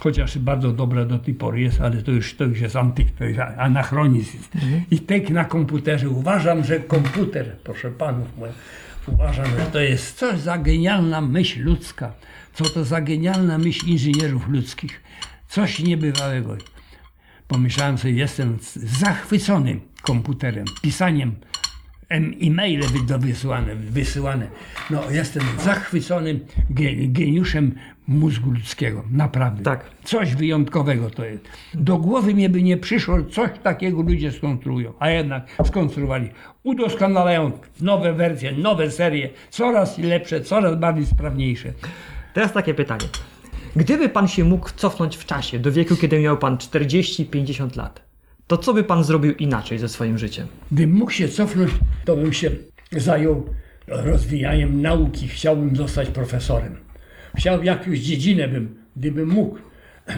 [0.00, 3.24] chociaż bardzo dobra do tej pory jest, ale to już, to już jest antyk, to
[3.24, 4.38] jest anachronizm.
[4.90, 6.08] I tak na komputerze.
[6.08, 8.28] Uważam, że komputer, proszę panów,
[9.06, 12.12] uważam, że to jest coś za genialna myśl ludzka.
[12.54, 15.02] Co to za genialna myśl inżynierów ludzkich.
[15.48, 16.56] Coś niebywałego.
[17.48, 21.49] Pomyślałem sobie, jestem zachwycony komputerem, pisaniem, em-
[22.10, 22.82] e-maile
[23.18, 24.46] wysyłane, wysyłane.
[24.90, 26.40] No, jestem zachwycony
[26.70, 27.74] ge- geniuszem
[28.08, 29.62] mózgu ludzkiego, naprawdę.
[29.62, 29.90] Tak.
[30.04, 31.44] Coś wyjątkowego to jest.
[31.74, 36.28] Do głowy mnie by nie przyszło, coś takiego ludzie skonstruują, a jednak skonstruowali.
[36.62, 41.72] Udoskonalają nowe wersje, nowe serie, coraz lepsze, coraz bardziej sprawniejsze.
[42.34, 43.06] Teraz takie pytanie.
[43.76, 48.02] Gdyby pan się mógł cofnąć w czasie do wieku, kiedy miał pan 40-50 lat,
[48.50, 50.46] to co by pan zrobił inaczej ze swoim życiem?
[50.72, 51.70] Gdybym mógł się cofnąć,
[52.04, 52.50] to bym się
[52.92, 53.54] zajął
[53.86, 55.28] rozwijaniem nauki.
[55.28, 56.76] Chciałbym zostać profesorem.
[57.36, 59.58] Chciał jakąś dziedzinę bym, gdybym mógł,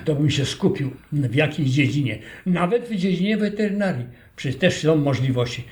[0.04, 2.18] to bym się skupił w jakiejś dziedzinie.
[2.46, 4.06] Nawet w dziedzinie weterynarii.
[4.36, 5.64] Przecież też są możliwości.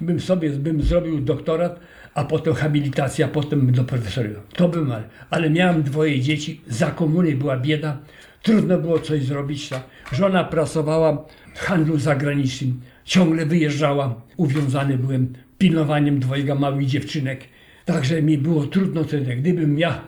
[0.00, 1.80] Bym sobie bym zrobił doktorat,
[2.14, 4.28] a potem habilitację, a potem do profesora.
[4.56, 7.98] To bym, ale, ale miałem dwoje dzieci, za komuny była bieda,
[8.42, 9.68] trudno było coś zrobić.
[9.68, 9.82] Tak.
[10.12, 17.44] Żona pracowała handlu zagranicznym, ciągle wyjeżdżała, uwiązany byłem pilnowaniem dwojga małych dziewczynek.
[17.84, 19.36] Także mi było trudno wtedy.
[19.36, 20.00] Gdybym ja,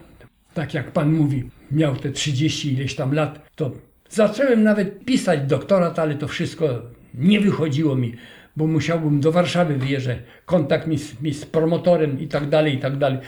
[0.55, 3.71] tak jak pan mówi, miał te 30 ileś tam lat, to
[4.11, 6.83] zacząłem nawet pisać doktorat, ale to wszystko
[7.15, 8.15] nie wychodziło mi,
[8.57, 12.79] bo musiałbym do Warszawy wyjeżdżać, kontakt mi z, mi z promotorem i tak dalej, i
[12.79, 13.19] tak dalej.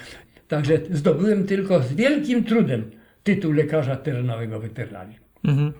[0.48, 2.90] Także zdobyłem tylko z wielkim trudem
[3.22, 5.16] tytuł lekarza terenowego weterynarii.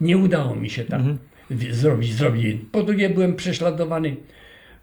[0.00, 1.18] Nie udało mi się tam w-
[1.70, 2.56] zrobić, zrobić.
[2.72, 4.16] Po drugie byłem prześladowany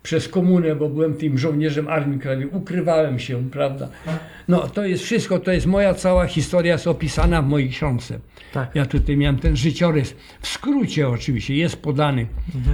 [0.04, 2.48] przez komunę, bo byłem tym żołnierzem Armii Krajowej.
[2.48, 3.90] Ukrywałem się, prawda?
[4.48, 8.20] No to jest wszystko, to jest moja cała historia jest opisana w mojej książce.
[8.54, 8.76] Tak.
[8.76, 12.28] Ja tutaj miałem ten życiorys, w skrócie oczywiście, jest podany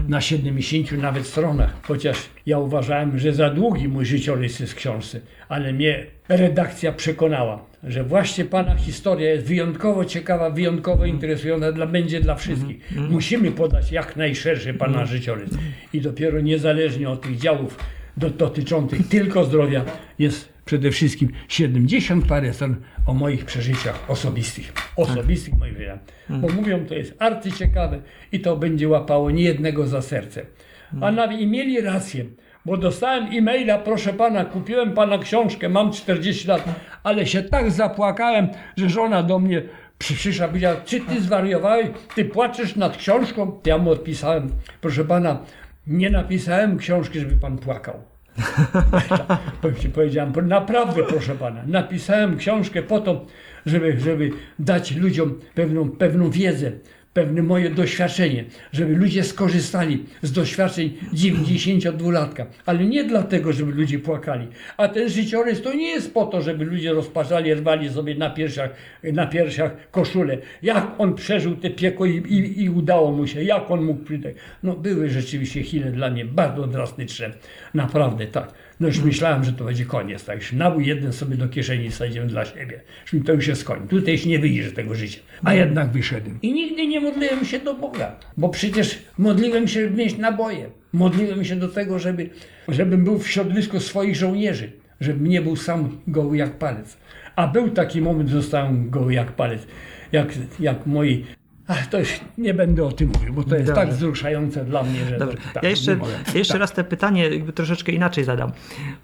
[0.08, 5.20] na 70 nawet stronach, chociaż ja uważałem, że za długi mój życiorys jest w książce,
[5.50, 12.22] ale mnie redakcja przekonała, że właśnie Pana historia jest wyjątkowo ciekawa, wyjątkowo interesująca, dla, będzie
[12.22, 12.92] dla wszystkich.
[13.10, 15.50] Musimy podać jak najszerszy Pana życiorys
[15.94, 17.78] i dopiero niezależnie od tych działów
[18.18, 19.86] do, dotyczących tylko zdrowia
[20.20, 22.76] jest przede wszystkim 70 parę stron
[23.06, 24.74] o moich przeżyciach osobistych.
[24.96, 26.00] Osobistych moich przeżyciach.
[26.30, 30.46] Bo mówią, to jest arcyciekawe i to będzie łapało niejednego za serce.
[31.02, 32.26] A nawet i mieli rację,
[32.66, 36.64] bo dostałem e-maila, proszę pana, kupiłem pana książkę, mam 40 lat,
[37.04, 38.48] ale się tak zapłakałem,
[38.78, 39.62] że żona do mnie
[39.98, 43.60] przyszła, powiedziała, czy ty zwariowałeś, ty płaczesz nad książką?
[43.66, 44.50] Ja mu odpisałem,
[44.82, 45.40] proszę pana,
[45.88, 47.96] nie napisałem książki, żeby pan płakał.
[49.96, 53.26] Powiedziałem, naprawdę proszę pana, napisałem książkę po to,
[53.66, 56.72] żeby, żeby dać ludziom pewną, pewną wiedzę,
[57.16, 62.46] pewne moje doświadczenie, żeby ludzie skorzystali z doświadczeń 92-latka.
[62.66, 64.48] Ale nie dlatego, żeby ludzie płakali.
[64.78, 68.70] A ten życiorys to nie jest po to, żeby ludzie rozpaczali, rwali sobie na piersiach,
[69.04, 70.38] na piersiach koszulę.
[70.62, 74.28] Jak on przeżył te piekło i, i, i udało mu się, jak on mógł przyjść.
[74.64, 77.32] No były rzeczywiście chwile dla mnie bardzo drastyczne.
[77.74, 78.54] Naprawdę tak.
[78.80, 80.26] No już myślałem, że to będzie koniec.
[80.26, 82.82] Tak, już nabój jeden sobie do kieszeni wsadziłem dla siebie.
[83.14, 83.90] Już to już jest koniec.
[83.90, 85.20] Tutaj już nie wyjdziesz z tego życia.
[85.44, 86.40] A jednak wyszedłem.
[86.42, 90.70] I nigdy nie modliłem się do Boga, bo przecież modliłem się, żeby mieć naboje.
[90.94, 92.30] Modliłem się do tego, żeby,
[92.68, 94.72] żebym był w środowisku swoich żołnierzy,
[95.02, 96.98] żebym nie był sam goły jak palec.
[97.36, 99.68] A był taki moment, że zostałem goły jak palec.
[100.12, 101.26] Jak, jak moi
[101.68, 105.06] Ach, to już nie będę o tym mówił, bo to jest tak wzruszające dla mnie,
[105.10, 105.18] że.
[105.18, 105.38] Dobrze.
[105.54, 105.98] Tak, ja jeszcze,
[106.36, 106.62] jeszcze tak.
[106.62, 108.52] raz te pytanie jakby troszeczkę inaczej zadam,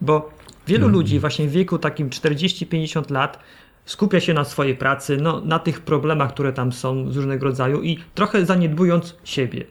[0.01, 0.29] bo
[0.67, 0.93] wielu hmm.
[0.93, 3.39] ludzi właśnie w wieku takim 40-50 lat
[3.85, 7.81] skupia się na swojej pracy, no, na tych problemach, które tam są z różnego rodzaju
[7.81, 9.65] i trochę zaniedbując siebie.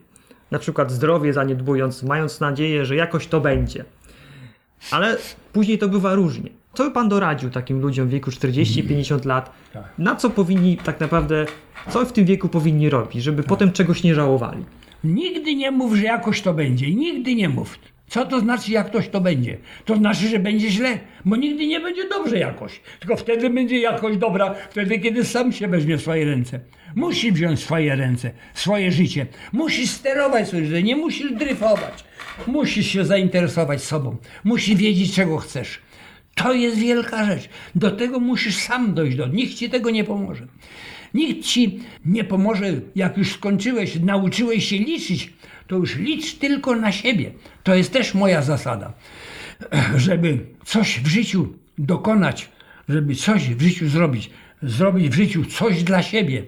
[0.51, 3.85] Na przykład zdrowie zaniedbując, mając nadzieję, że jakoś to będzie.
[4.91, 5.17] Ale
[5.53, 6.60] później to bywa różnie.
[6.75, 9.53] Co by pan doradził takim ludziom w wieku 40-50 lat?
[9.73, 9.85] Tak.
[9.99, 11.47] Na co powinni tak naprawdę,
[11.89, 13.49] co w tym wieku powinni robić, żeby tak.
[13.49, 14.65] potem czegoś nie żałowali?
[15.05, 16.91] Nigdy nie mów, że jakoś to będzie.
[16.95, 17.79] Nigdy nie mów.
[18.09, 19.59] Co to znaczy, jak ktoś to będzie?
[19.85, 22.81] To znaczy, że będzie źle, bo nigdy nie będzie dobrze jakoś.
[23.01, 26.61] Tylko wtedy będzie jakoś dobra, wtedy, kiedy sam się weźmie w swoje ręce.
[26.95, 29.27] Musi wziąć swoje ręce, swoje życie.
[29.53, 32.05] Musisz sterować swoje życie, nie musisz dryfować.
[32.47, 34.17] Musisz się zainteresować sobą.
[34.45, 35.81] Musisz wiedzieć, czego chcesz.
[36.35, 37.49] To jest wielka rzecz.
[37.75, 40.47] Do tego musisz sam dojść, do nikt ci tego nie pomoże.
[41.15, 45.33] Nikt ci nie pomoże, jak już skończyłeś, nauczyłeś się liczyć,
[45.67, 47.33] to już licz tylko na siebie.
[47.63, 48.93] To jest też moja zasada.
[49.97, 52.49] Żeby coś w życiu dokonać,
[52.89, 54.31] żeby coś w życiu zrobić,
[54.63, 56.43] zrobić w życiu coś dla siebie,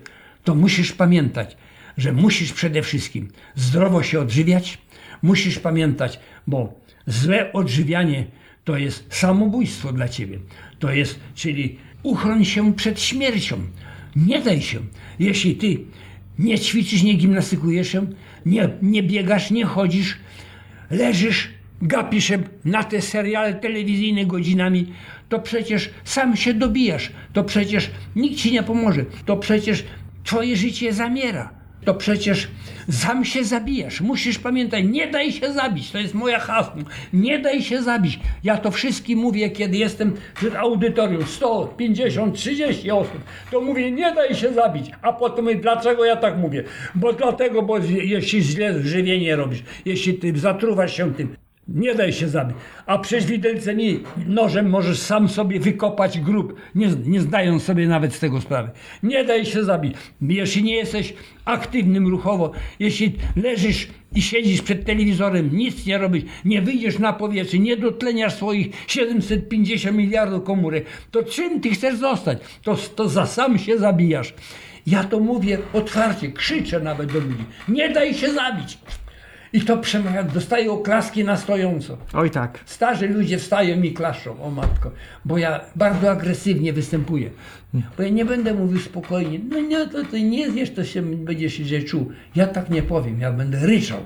[0.45, 1.57] to musisz pamiętać,
[1.99, 4.79] że musisz przede wszystkim zdrowo się odżywiać,
[5.23, 8.25] musisz pamiętać, bo złe odżywianie
[8.65, 10.39] to jest samobójstwo dla ciebie.
[10.79, 13.57] To jest, czyli uchroń się przed śmiercią.
[14.17, 14.81] Nie daj się.
[15.19, 15.79] Jeśli ty
[16.39, 18.07] nie ćwiczysz, nie gimnastykujesz się,
[18.47, 20.17] nie, nie biegasz, nie chodzisz,
[20.91, 21.49] leżysz,
[21.83, 24.93] gapisz się na te seriale telewizyjne godzinami,
[25.29, 27.13] to przecież sam się dobijasz.
[27.33, 29.05] To przecież nikt ci nie pomoże.
[29.27, 29.85] To przecież
[30.25, 32.49] twoje życie zamiera to przecież
[32.91, 34.01] sam się zabijasz.
[34.01, 35.91] Musisz pamiętać, nie daj się zabić.
[35.91, 36.83] To jest moja hasło.
[37.13, 38.21] Nie daj się zabić.
[38.45, 43.21] Ja to wszystkim mówię, kiedy jestem przed audytorium 100, 50, 30 osób.
[43.51, 44.91] To mówię, nie daj się zabić.
[45.03, 46.65] A potem mówię, dlaczego ja tak mówię?
[46.95, 51.37] Bo dlatego, bo jeśli źle żywienie robisz, jeśli ty zatruwasz się tym,
[51.69, 52.57] nie daj się zabić.
[52.87, 58.19] A przez widelcemi nożem możesz sam sobie wykopać grób, nie, nie zdając sobie nawet z
[58.19, 58.71] tego sprawy.
[59.03, 59.95] Nie daj się zabić.
[60.23, 66.63] Jeśli nie jesteś aktywnym ruchowo, jeśli leżysz i siedzisz przed telewizorem, nic nie robisz, nie
[66.63, 72.39] wyjdziesz na powietrze, nie dotleniasz swoich 750 miliardów komórek, to czym ty chcesz zostać?
[72.63, 74.35] To, to za sam się zabijasz.
[74.87, 77.45] Ja to mówię otwarcie, krzyczę nawet do ludzi.
[77.69, 78.79] Nie daj się zabić.
[79.53, 81.97] I to przemawia, dostaję oklaski na stojąco.
[82.13, 82.59] Oj tak.
[82.67, 84.91] Starzy ludzie wstają i klaszczą, o matko,
[85.25, 87.31] bo ja bardzo agresywnie występuję.
[87.97, 91.55] Bo ja nie będę mówił spokojnie, no nie, to ty nie zjesz, to się będziesz
[91.55, 92.13] się czuł.
[92.37, 94.01] Ja tak nie powiem, ja będę ryczał.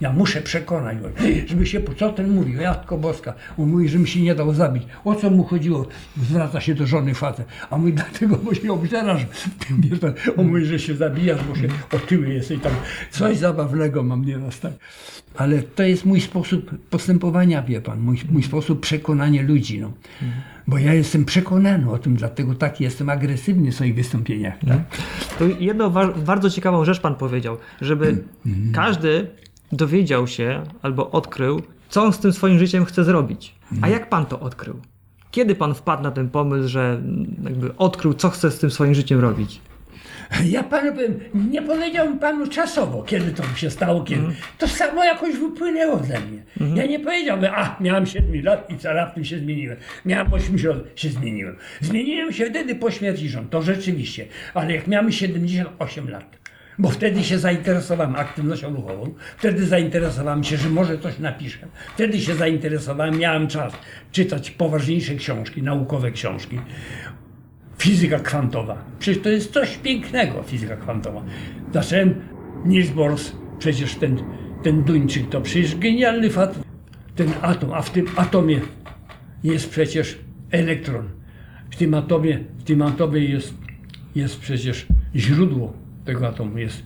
[0.00, 0.98] Ja muszę przekonać
[1.48, 3.34] żeby się, co ten mówił, Jatko Boska.
[3.58, 4.82] On mówi, że mi się nie dał zabić.
[5.04, 5.86] O co mu chodziło?
[6.16, 7.46] Zwraca się do żony facet.
[7.70, 9.26] A mówi, dlatego, bo się obżerasz.
[10.36, 12.72] On mówi, że się zabijasz, bo się otyły jesteś tam.
[13.10, 14.72] Coś zabawnego mam nieraz, tak.
[15.36, 19.80] Ale to jest mój sposób postępowania, wie pan, mój, mój sposób przekonania ludzi.
[19.80, 19.92] No.
[20.68, 24.54] Bo ja jestem przekonany o tym, dlatego tak jestem agresywny w swoich wystąpieniach.
[24.68, 24.78] Tak?
[25.38, 25.90] To jedną
[26.26, 28.72] bardzo ciekawą rzecz pan powiedział, żeby mm.
[28.72, 29.30] każdy
[29.72, 33.54] dowiedział się albo odkrył, co on z tym swoim życiem chce zrobić.
[33.70, 33.92] A mhm.
[33.92, 34.80] jak pan to odkrył?
[35.30, 37.02] Kiedy pan wpadł na ten pomysł, że
[37.44, 39.60] jakby odkrył, co chce z tym swoim życiem robić?
[40.44, 41.20] Ja panu powiem,
[41.50, 44.20] nie powiedziałbym panu czasowo, kiedy to się stało, kiedy.
[44.20, 44.34] Mm.
[44.58, 46.42] To samo jakoś wypłynęło ze mnie.
[46.60, 46.76] Mm.
[46.76, 49.76] Ja nie powiedziałbym, a miałem 7 lat i co raptem się zmieniłem.
[50.04, 51.56] Miałem 80 lat, się zmieniłem.
[51.80, 54.26] Zmieniłem się wtedy po śmierci żon, to rzeczywiście.
[54.54, 56.38] Ale jak miałem 78 lat,
[56.78, 61.58] Bo wtedy się zainteresowałem aktywnością ruchową, wtedy zainteresowałem się, że może coś napiszę.
[61.94, 63.72] Wtedy się zainteresowałem, miałem czas
[64.12, 66.58] czytać poważniejsze książki, naukowe książki.
[67.78, 68.84] Fizyka kwantowa.
[68.98, 71.24] Przecież to jest coś pięknego, fizyka kwantowa.
[71.72, 72.14] Zacząłem
[72.64, 73.14] Niels Bohr,
[73.58, 74.16] przecież ten,
[74.62, 76.58] ten Duńczyk to przecież genialny fat.
[77.16, 78.60] Ten atom, a w tym atomie
[79.44, 80.18] jest przecież
[80.50, 81.08] elektron.
[81.70, 83.54] W tym atomie, w tym atomie jest,
[84.14, 85.72] jest przecież źródło
[86.04, 86.82] tego atomu, jest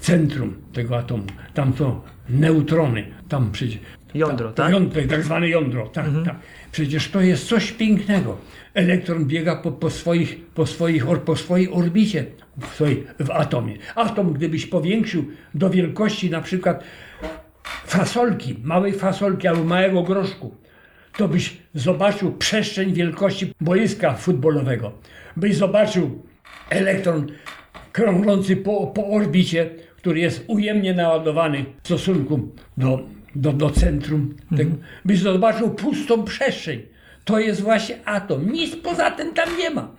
[0.00, 1.24] centrum tego atomu.
[1.54, 3.78] Tam są neutrony, tam przecież.
[4.14, 4.72] Jądro, ta, tak?
[4.72, 6.36] Jądro, tak zwane jądro, tak, tak.
[6.72, 8.36] Przecież to jest coś pięknego.
[8.74, 12.26] Elektron biega po, po, swoich, po, swoich, or- po swojej orbicie
[12.60, 13.76] w, swojej, w atomie.
[13.94, 16.84] Atom, gdybyś powiększył do wielkości na przykład
[17.86, 20.54] fasolki, małej fasolki albo małego groszku,
[21.16, 24.92] to byś zobaczył przestrzeń wielkości boiska futbolowego.
[25.36, 26.22] Byś zobaczył
[26.70, 27.26] elektron
[27.92, 33.00] krążący po, po orbicie, który jest ujemnie naładowany w stosunku do,
[33.34, 34.36] do, do centrum.
[34.56, 34.70] Tego.
[35.04, 36.82] Byś zobaczył pustą przestrzeń.
[37.24, 38.52] To jest właśnie atom.
[38.52, 39.90] Nic poza tym tam nie ma.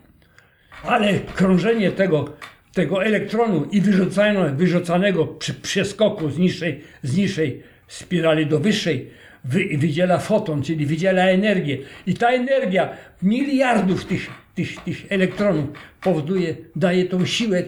[0.83, 2.33] Ale krążenie tego,
[2.73, 9.09] tego elektronu i wyrzucane, wyrzucanego przy przeskoku z niższej, z niższej spirali do wyższej
[9.43, 11.77] wy, wydziela foton, czyli wydziela energię.
[12.07, 12.89] I ta energia
[13.23, 15.65] miliardów tych, tych, tych elektronów
[16.01, 17.63] powoduje, daje tą siłę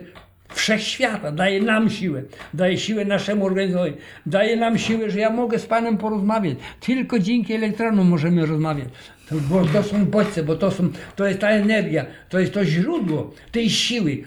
[0.49, 2.23] wszechświata, daje nam siłę,
[2.53, 3.93] daje siłę naszemu organizmowi,
[4.25, 6.57] daje nam siłę, że ja mogę z Panem porozmawiać.
[6.79, 8.87] Tylko dzięki elektronom możemy rozmawiać.
[9.29, 12.65] To, bo to są bodźce, bo to, są, to jest ta energia, to jest to
[12.65, 14.23] źródło tej siły.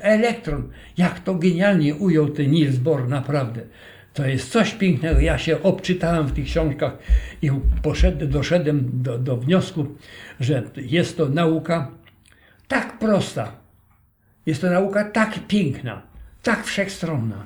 [0.00, 3.60] Elektron, jak to genialnie ujął ten Niels Bohr, naprawdę.
[4.14, 5.20] To jest coś pięknego.
[5.20, 6.98] Ja się obczytałem w tych książkach
[7.42, 7.50] i
[7.82, 9.86] poszedłem, doszedłem do, do wniosku,
[10.40, 11.90] że jest to nauka
[12.68, 13.52] tak prosta,
[14.46, 16.02] jest to nauka tak piękna,
[16.42, 17.44] tak wszechstronna,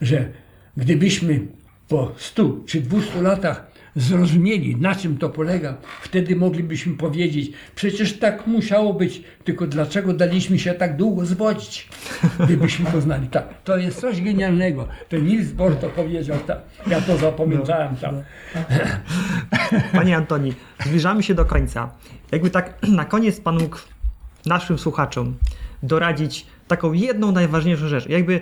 [0.00, 0.28] że
[0.76, 1.40] gdybyśmy
[1.88, 8.46] po 100 czy 200 latach zrozumieli, na czym to polega, wtedy moglibyśmy powiedzieć, przecież tak
[8.46, 11.88] musiało być, tylko dlaczego daliśmy się tak długo zwodzić,
[12.44, 13.28] gdybyśmy to znali.
[13.28, 14.88] Tak, to jest coś genialnego.
[15.08, 17.96] Ten Niels Bohr to powiedział, tak, ja to zapamiętałem.
[17.96, 18.14] Tak.
[19.92, 20.54] Panie Antoni,
[20.84, 21.90] zbliżamy się do końca.
[22.32, 23.78] Jakby tak na koniec Pan mógł
[24.46, 25.34] naszym słuchaczom
[25.84, 28.08] doradzić taką jedną najważniejszą rzecz.
[28.08, 28.40] Jakby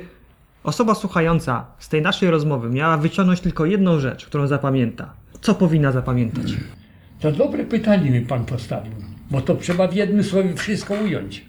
[0.64, 5.12] osoba słuchająca z tej naszej rozmowy miała wyciągnąć tylko jedną rzecz, którą zapamięta.
[5.40, 6.46] Co powinna zapamiętać?
[7.20, 8.92] To dobre pytanie mi pan postawił,
[9.30, 11.44] bo to trzeba w jednym słowie wszystko ująć.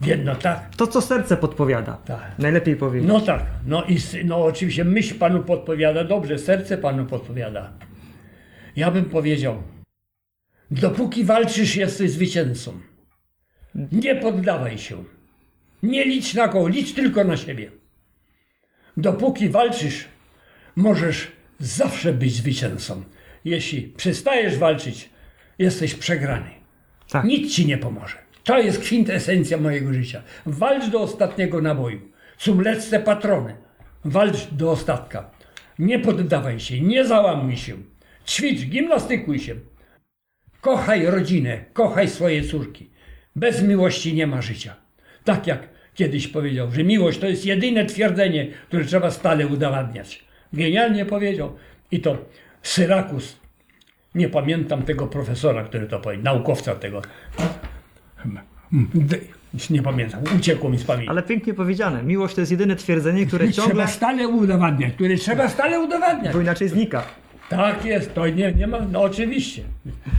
[0.00, 0.76] W jedno, tak?
[0.76, 1.96] To, co serce podpowiada.
[2.06, 2.38] Tak.
[2.38, 3.08] Najlepiej powiedzieć.
[3.08, 7.72] No tak, no i no oczywiście myśl panu podpowiada dobrze, serce panu podpowiada.
[8.76, 9.62] Ja bym powiedział,
[10.70, 12.72] dopóki walczysz, jesteś zwycięzcą.
[13.92, 14.96] Nie poddawaj się.
[15.84, 17.70] Nie licz na koło, licz tylko na siebie.
[18.96, 20.04] Dopóki walczysz,
[20.76, 23.02] możesz zawsze być zwycięzcą.
[23.44, 25.10] Jeśli przestajesz walczyć,
[25.58, 26.50] jesteś przegrany.
[27.08, 27.24] Tak.
[27.24, 28.18] Nic ci nie pomoże.
[28.44, 30.22] To jest kwintesencja mojego życia.
[30.46, 32.00] Walcz do ostatniego naboju.
[32.38, 33.56] Zum letzte patrony.
[34.04, 35.30] Walcz do ostatka.
[35.78, 37.76] Nie poddawaj się, nie załamuj się.
[38.26, 39.54] Ćwicz, gimnastykuj się.
[40.60, 42.90] Kochaj rodzinę, kochaj swoje córki.
[43.36, 44.76] Bez miłości nie ma życia.
[45.24, 50.24] Tak jak kiedyś powiedział, że miłość to jest jedyne twierdzenie, które trzeba stale udowadniać.
[50.52, 51.56] Genialnie powiedział.
[51.90, 52.18] I to
[52.62, 53.36] Syrakus.
[54.14, 57.02] Nie pamiętam tego profesora, który to powiedział, naukowca tego.
[59.70, 61.08] Nie pamiętam, uciekło mi z pamięci.
[61.08, 62.02] Ale pięknie powiedziane.
[62.02, 66.32] Miłość to jest jedyne twierdzenie, które Trzeba ciągle, stale udowadniać, które trzeba stale udowadniać.
[66.34, 67.04] bo inaczej znika.
[67.48, 69.62] Tak jest, to nie, nie ma, no oczywiście.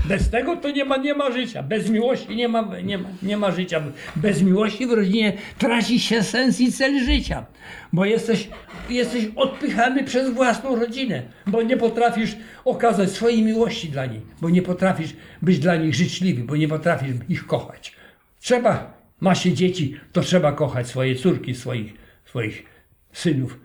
[0.06, 1.64] Bez tego to nie ma, nie ma życia.
[1.64, 3.82] Bez miłości nie ma, nie, ma, nie ma życia.
[4.16, 7.46] Bez miłości w rodzinie traci się sens i cel życia.
[7.94, 8.50] Bo jesteś,
[8.90, 11.22] jesteś odpychany przez własną rodzinę.
[11.48, 14.22] Bo nie potrafisz okazać swojej miłości dla nich.
[14.42, 16.44] Bo nie potrafisz być dla nich życzliwy.
[16.44, 17.96] Bo nie potrafisz ich kochać.
[18.40, 21.94] Trzeba, ma się dzieci, to trzeba kochać swoje córki, swoich,
[22.26, 22.66] swoich
[23.14, 23.65] synów.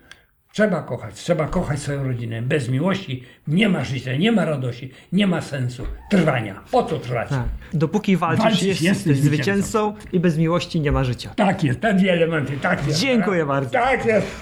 [0.53, 2.41] Trzeba kochać, trzeba kochać swoją rodzinę.
[2.41, 6.61] Bez miłości nie ma życia, nie ma radości, nie ma sensu trwania.
[6.71, 7.29] Po co trwać?
[7.29, 7.45] Tak.
[7.73, 11.33] Dopóki walczysz, Walczysz, jesteś, jesteś zwycięzcą i bez miłości nie ma życia.
[11.35, 12.99] Tak jest, te dwie elementy, tak jest.
[12.99, 13.71] Dziękuję bardzo.
[13.71, 14.27] Tak jest.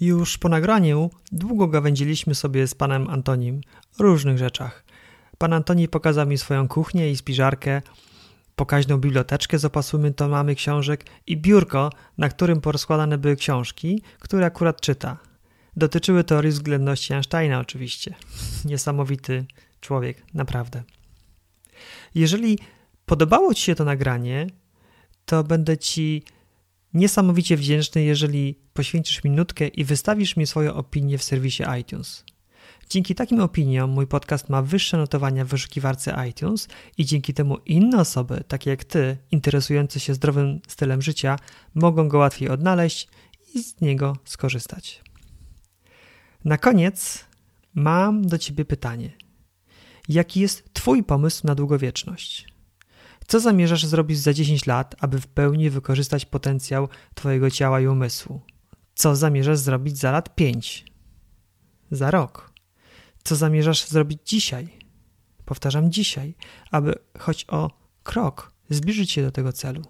[0.00, 3.60] Już po nagraniu długo gawędziliśmy sobie z panem Antonim
[4.00, 4.84] o różnych rzeczach.
[5.38, 7.82] Pan Antoni pokazał mi swoją kuchnię i spiżarkę,
[8.58, 14.80] pokaźną biblioteczkę z opasłymi tomami książek i biurko, na którym porozkładane były książki, które akurat
[14.80, 15.18] czyta.
[15.76, 18.14] Dotyczyły teorii względności Einsteina oczywiście.
[18.70, 19.44] Niesamowity
[19.80, 20.82] człowiek, naprawdę.
[22.14, 22.58] Jeżeli
[23.06, 24.46] podobało Ci się to nagranie,
[25.24, 26.22] to będę Ci
[26.94, 32.24] niesamowicie wdzięczny, jeżeli poświęcisz minutkę i wystawisz mi swoją opinię w serwisie iTunes.
[32.90, 36.68] Dzięki takim opiniom mój podcast ma wyższe notowania w wyszukiwarce iTunes
[36.98, 41.38] i dzięki temu inne osoby, takie jak ty, interesujące się zdrowym stylem życia,
[41.74, 43.08] mogą go łatwiej odnaleźć
[43.54, 45.02] i z niego skorzystać.
[46.44, 47.24] Na koniec
[47.74, 49.10] mam do ciebie pytanie.
[50.08, 52.48] Jaki jest twój pomysł na długowieczność?
[53.26, 58.40] Co zamierzasz zrobić za 10 lat, aby w pełni wykorzystać potencjał twojego ciała i umysłu?
[58.94, 60.84] Co zamierzasz zrobić za lat 5?
[61.90, 62.47] Za rok?
[63.28, 64.68] Co zamierzasz zrobić dzisiaj?
[65.44, 66.34] Powtarzam dzisiaj,
[66.70, 67.70] aby choć o
[68.02, 69.82] krok zbliżyć się do tego celu.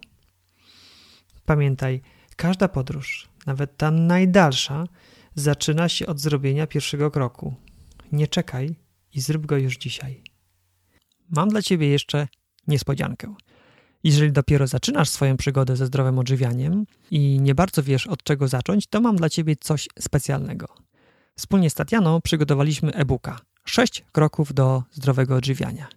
[1.46, 2.02] Pamiętaj,
[2.36, 4.86] każda podróż, nawet ta najdalsza,
[5.34, 7.54] zaczyna się od zrobienia pierwszego kroku.
[8.12, 8.76] Nie czekaj
[9.14, 10.22] i zrób go już dzisiaj.
[11.30, 12.28] Mam dla Ciebie jeszcze
[12.66, 13.34] niespodziankę.
[14.04, 18.86] Jeżeli dopiero zaczynasz swoją przygodę ze zdrowym odżywianiem i nie bardzo wiesz od czego zacząć,
[18.86, 20.87] to mam dla Ciebie coś specjalnego.
[21.38, 25.88] Wspólnie z Tatianą przygotowaliśmy e-booka 6 kroków do zdrowego odżywiania.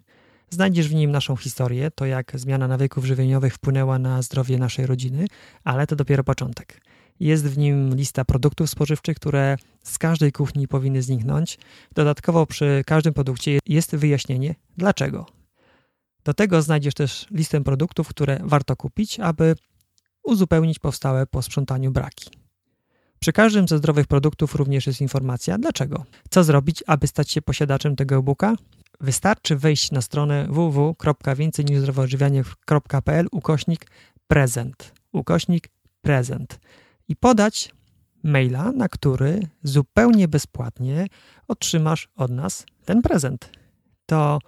[0.50, 5.26] Znajdziesz w nim naszą historię, to jak zmiana nawyków żywieniowych wpłynęła na zdrowie naszej rodziny,
[5.64, 6.80] ale to dopiero początek.
[7.20, 11.58] Jest w nim lista produktów spożywczych, które z każdej kuchni powinny zniknąć.
[11.94, 15.26] Dodatkowo przy każdym produkcie jest wyjaśnienie dlaczego.
[16.24, 19.54] Do tego znajdziesz też listę produktów, które warto kupić, aby
[20.22, 22.41] uzupełnić powstałe po sprzątaniu braki.
[23.22, 26.04] Przy każdym ze zdrowych produktów również jest informacja dlaczego.
[26.30, 28.54] Co zrobić, aby stać się posiadaczem tego e-booka?
[29.00, 33.86] Wystarczy wejść na stronę www.więcejniżzdrowoodżywianie.pl ukośnik
[34.26, 34.92] prezent.
[35.12, 35.68] Ukośnik
[36.00, 36.60] prezent.
[37.08, 37.74] I podać
[38.22, 41.06] maila, na który zupełnie bezpłatnie
[41.48, 43.50] otrzymasz od nas ten prezent.
[44.06, 44.38] To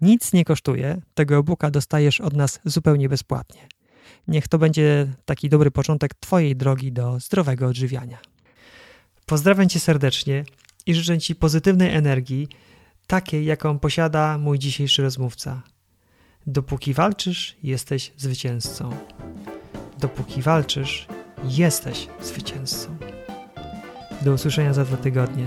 [0.00, 3.68] nic nie kosztuje, tego e-booka dostajesz od nas zupełnie bezpłatnie.
[4.28, 8.18] Niech to będzie taki dobry początek Twojej drogi do zdrowego odżywiania.
[9.26, 10.44] Pozdrawiam Cię serdecznie
[10.86, 12.48] i życzę Ci pozytywnej energii,
[13.06, 15.62] takiej jaką posiada mój dzisiejszy rozmówca.
[16.46, 18.96] Dopóki walczysz, jesteś zwycięzcą.
[19.98, 21.06] Dopóki walczysz,
[21.44, 22.96] jesteś zwycięzcą.
[24.22, 25.46] Do usłyszenia za dwa tygodnie.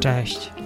[0.00, 0.63] Cześć.